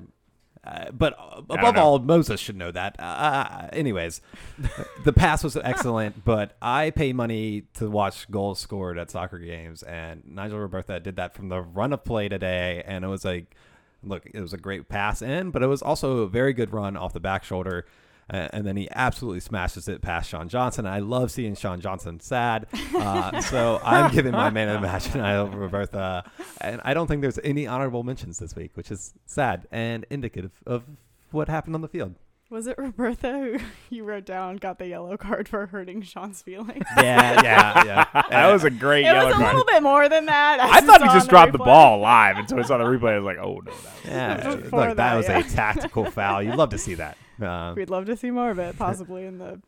[0.63, 2.99] uh, but uh, above all, Moses should know that.
[2.99, 4.21] Uh, anyways,
[5.05, 9.83] the pass was excellent, but I pay money to watch goals scored at soccer games,
[9.83, 13.55] and Nigel Robertha did that from the run of play today, and it was like,
[14.03, 16.97] look, it was a great pass in, but it was also a very good run
[16.97, 17.85] off the back shoulder.
[18.29, 20.85] Uh, and then he absolutely smashes it past Sean Johnson.
[20.85, 22.67] I love seeing Sean Johnson sad.
[22.95, 26.29] Uh, so I'm giving my man of the match to Nigel Robertha.
[26.61, 30.51] And I don't think there's any honorable mentions this week, which is sad and indicative
[30.65, 30.83] of
[31.31, 32.15] what happened on the field.
[32.51, 33.65] Was it Robertha who
[33.95, 36.83] you wrote down got the yellow card for hurting Sean's feelings?
[36.97, 38.23] Yeah, yeah, yeah.
[38.29, 39.55] that was a great it yellow was a card.
[39.55, 40.59] little bit more than that.
[40.59, 41.65] I thought he on just dropped the replay.
[41.65, 43.13] ball live until I saw the replay.
[43.13, 45.39] I was like, oh no, that was Yeah, look, that, that, was yeah.
[45.39, 46.41] a tactical foul.
[46.41, 47.17] You'd love to see that.
[47.41, 49.61] Uh, We'd love to see more of it, possibly in the,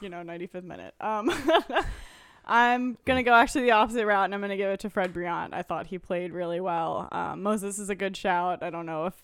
[0.00, 0.94] you know, 95th minute.
[1.00, 1.30] Um,
[2.46, 5.50] I'm gonna go actually the opposite route, and I'm gonna give it to Fred Brillant.
[5.52, 7.08] I thought he played really well.
[7.12, 8.62] Um, Moses is a good shout.
[8.62, 9.14] I don't know if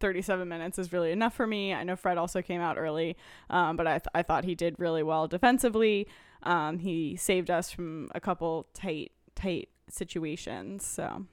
[0.00, 1.74] 37 minutes is really enough for me.
[1.74, 3.16] I know Fred also came out early,
[3.50, 6.08] um, but I, th- I thought he did really well defensively.
[6.42, 10.86] Um, he saved us from a couple tight tight situations.
[10.86, 11.26] So,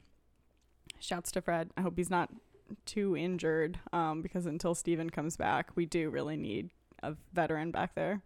[0.99, 1.69] shouts to Fred.
[1.77, 2.29] I hope he's not
[2.85, 6.69] too injured um, because until Steven comes back, we do really need
[7.03, 8.21] a veteran back there.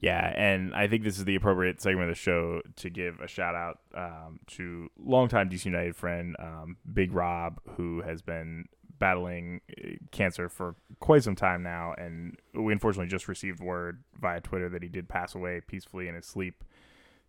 [0.00, 3.28] Yeah, and I think this is the appropriate segment of the show to give a
[3.28, 8.66] shout out um, to longtime DC United friend um, Big Rob, who has been
[8.98, 14.40] battling uh, cancer for quite some time now, and we unfortunately just received word via
[14.40, 16.64] Twitter that he did pass away peacefully in his sleep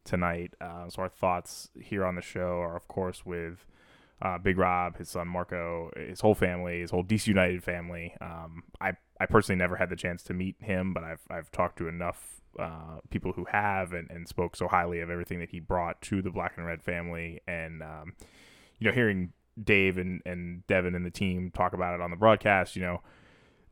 [0.06, 0.54] tonight.
[0.62, 3.66] Uh, so our thoughts here on the show are, of course, with
[4.22, 8.16] uh, Big Rob, his son Marco, his whole family, his whole DC United family.
[8.22, 11.78] Um, I I personally never had the chance to meet him, but I've I've talked
[11.80, 15.60] to enough uh, people who have and, and spoke so highly of everything that he
[15.60, 18.14] brought to the Black and Red family, and um,
[18.80, 22.18] you know, hearing Dave and and Devin and the team talk about it on the
[22.18, 23.02] broadcast, you know,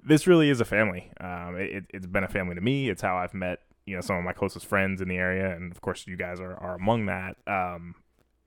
[0.03, 1.11] this really is a family.
[1.19, 2.89] Um, it, it's been a family to me.
[2.89, 5.71] It's how I've met you know some of my closest friends in the area, and
[5.71, 7.37] of course you guys are, are among that.
[7.47, 7.95] Um,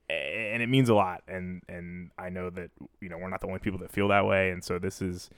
[0.09, 1.23] and it means a lot.
[1.27, 4.25] And and I know that you know we're not the only people that feel that
[4.25, 4.51] way.
[4.51, 5.29] And so this is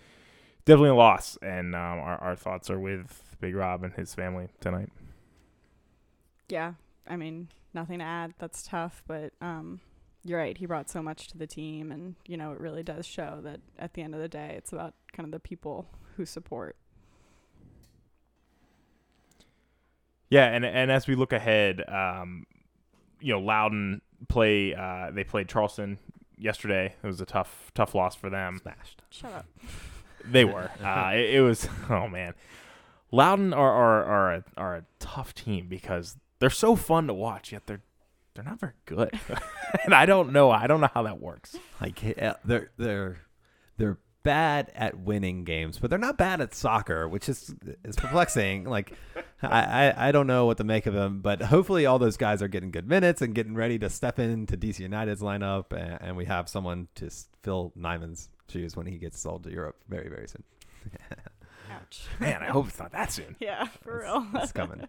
[0.65, 1.37] definitely a loss.
[1.41, 4.89] And um, our, our thoughts are with Big Rob and his family tonight.
[6.49, 6.73] Yeah,
[7.07, 8.33] I mean, nothing to add.
[8.37, 9.79] That's tough, but um,
[10.23, 10.57] you're right.
[10.57, 13.61] He brought so much to the team, and you know, it really does show that
[13.79, 15.87] at the end of the day, it's about kind of the people
[16.17, 16.75] who support.
[20.29, 20.47] yeah.
[20.47, 22.45] And and as we look ahead um,
[23.21, 25.97] you know Loudoun play uh, they played Charleston
[26.37, 26.95] yesterday.
[27.01, 28.59] It was a tough tough loss for them.
[28.61, 29.01] Smashed.
[29.09, 29.45] Shut up.
[30.25, 30.69] they were.
[30.83, 32.33] Uh, it, it was oh man.
[33.11, 37.51] Loudoun are are are a, are a tough team because they're so fun to watch
[37.51, 37.81] yet they're
[38.33, 39.17] they're not very good.
[39.83, 40.49] And I don't know.
[40.49, 41.57] I don't know how that works.
[41.81, 43.19] Like uh, they're they're
[43.77, 47.55] they're bad at winning games, but they're not bad at soccer, which is
[47.85, 48.63] is perplexing.
[48.69, 48.91] like,
[49.41, 52.41] I, I I don't know what to make of them, but hopefully all those guys
[52.41, 56.17] are getting good minutes and getting ready to step into DC United's lineup, and, and
[56.17, 57.09] we have someone to
[57.43, 60.43] fill Nyeman's shoes when he gets sold to Europe very very soon.
[61.71, 62.07] Ouch.
[62.19, 63.35] Man, I hope it's not that soon.
[63.39, 64.27] Yeah, for real.
[64.35, 64.87] It's coming.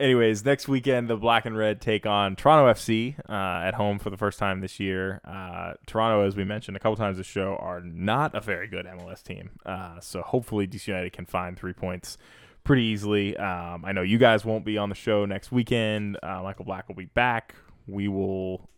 [0.00, 4.10] Anyways, next weekend the Black and Red take on Toronto FC uh, at home for
[4.10, 5.20] the first time this year.
[5.24, 8.86] Uh, Toronto, as we mentioned a couple times this show, are not a very good
[8.86, 9.50] MLS team.
[9.66, 12.16] Uh, so hopefully DC United can find three points
[12.62, 13.36] pretty easily.
[13.36, 16.16] Um, I know you guys won't be on the show next weekend.
[16.22, 17.56] Uh, Michael Black will be back.
[17.88, 18.68] We will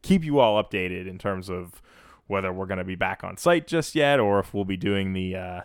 [0.00, 1.82] keep you all updated in terms of
[2.26, 5.12] whether we're going to be back on site just yet or if we'll be doing
[5.12, 5.60] the uh,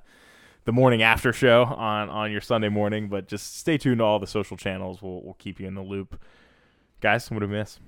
[0.65, 3.07] the morning after show on on your Sunday morning.
[3.07, 5.01] But just stay tuned to all the social channels.
[5.01, 6.19] We'll we'll keep you in the loop,
[7.01, 7.29] guys.
[7.31, 7.79] What do we miss?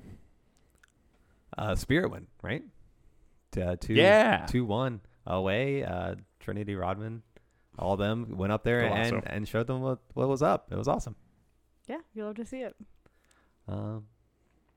[1.58, 2.64] Uh, Spirit win, right?
[3.60, 4.46] Uh, two, Yeah.
[4.48, 5.84] two one away.
[5.84, 7.24] Uh, Trinity Rodman,
[7.80, 9.14] all of them went up there Golazo.
[9.14, 10.68] and, and showed them what, what was up.
[10.72, 11.16] It was awesome.
[11.88, 12.76] Yeah, you love to see it.
[13.68, 14.06] Um,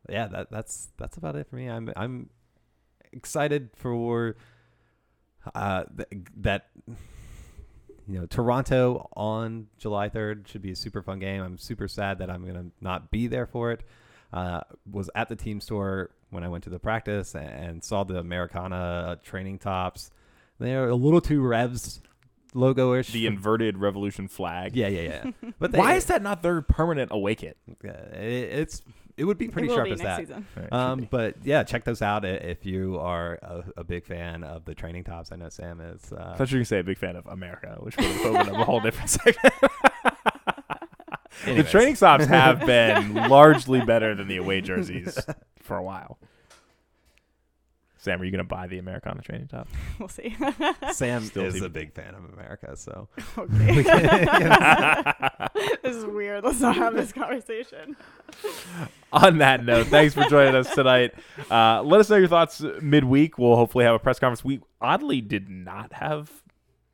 [0.09, 1.66] yeah, that that's that's about it for me.
[1.68, 2.30] I'm I'm
[3.12, 4.36] excited for
[5.55, 6.70] uh th- that
[8.11, 11.42] you know Toronto on July 3rd should be a super fun game.
[11.42, 13.82] I'm super sad that I'm gonna not be there for it.
[14.32, 18.18] Uh, was at the team store when I went to the practice and saw the
[18.18, 20.11] Americana training tops.
[20.58, 22.00] They're a little too revs
[22.54, 23.12] logo-ish.
[23.12, 24.76] The inverted revolution flag.
[24.76, 25.50] yeah, yeah, yeah.
[25.58, 28.82] But they, Why is that not their permanent uh, it, it's
[29.20, 30.18] it would be pretty will sharp be as next that.
[30.28, 30.46] season.
[30.56, 31.08] Right, Um, be.
[31.10, 35.04] but yeah, check those out if you are a, a big fan of the training
[35.04, 35.30] tops.
[35.30, 36.12] I know Sam is.
[36.12, 38.26] I Uh, thought you were gonna say a big fan of America, which would have
[38.26, 39.54] opened up a whole different segment.
[41.46, 45.18] the training stops have been largely better than the away jerseys
[45.60, 46.18] for a while.
[48.03, 49.68] Sam, are you gonna buy the Americana training top?
[49.98, 50.34] We'll see.
[50.92, 53.82] Sam Still is team- a big fan of America, so okay.
[55.82, 56.42] this is weird.
[56.44, 57.96] Let's not have this conversation.
[59.12, 61.12] On that note, thanks for joining us tonight.
[61.51, 63.36] Uh, let us know your thoughts midweek.
[63.38, 64.44] We'll hopefully have a press conference.
[64.44, 66.30] We oddly did not have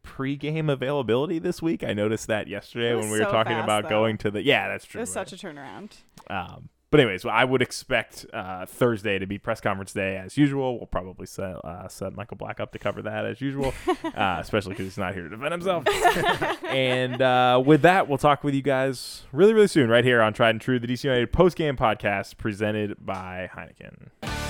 [0.03, 1.85] pre-game availability this week.
[1.85, 3.89] I noticed that yesterday when was we were talking fast, about though.
[3.91, 4.43] going to the.
[4.43, 5.01] Yeah, that's It true.
[5.03, 5.93] was such a turnaround.
[6.29, 10.39] Um, but anyways, well, I would expect uh, Thursday to be press conference day as
[10.39, 10.79] usual.
[10.79, 13.75] We'll probably set uh, set Michael Black up to cover that as usual,
[14.05, 15.85] uh, especially because he's not here to defend himself.
[16.65, 20.33] and uh, with that, we'll talk with you guys really, really soon right here on
[20.33, 24.46] Tried and True, the DC United post game podcast presented by Heineken.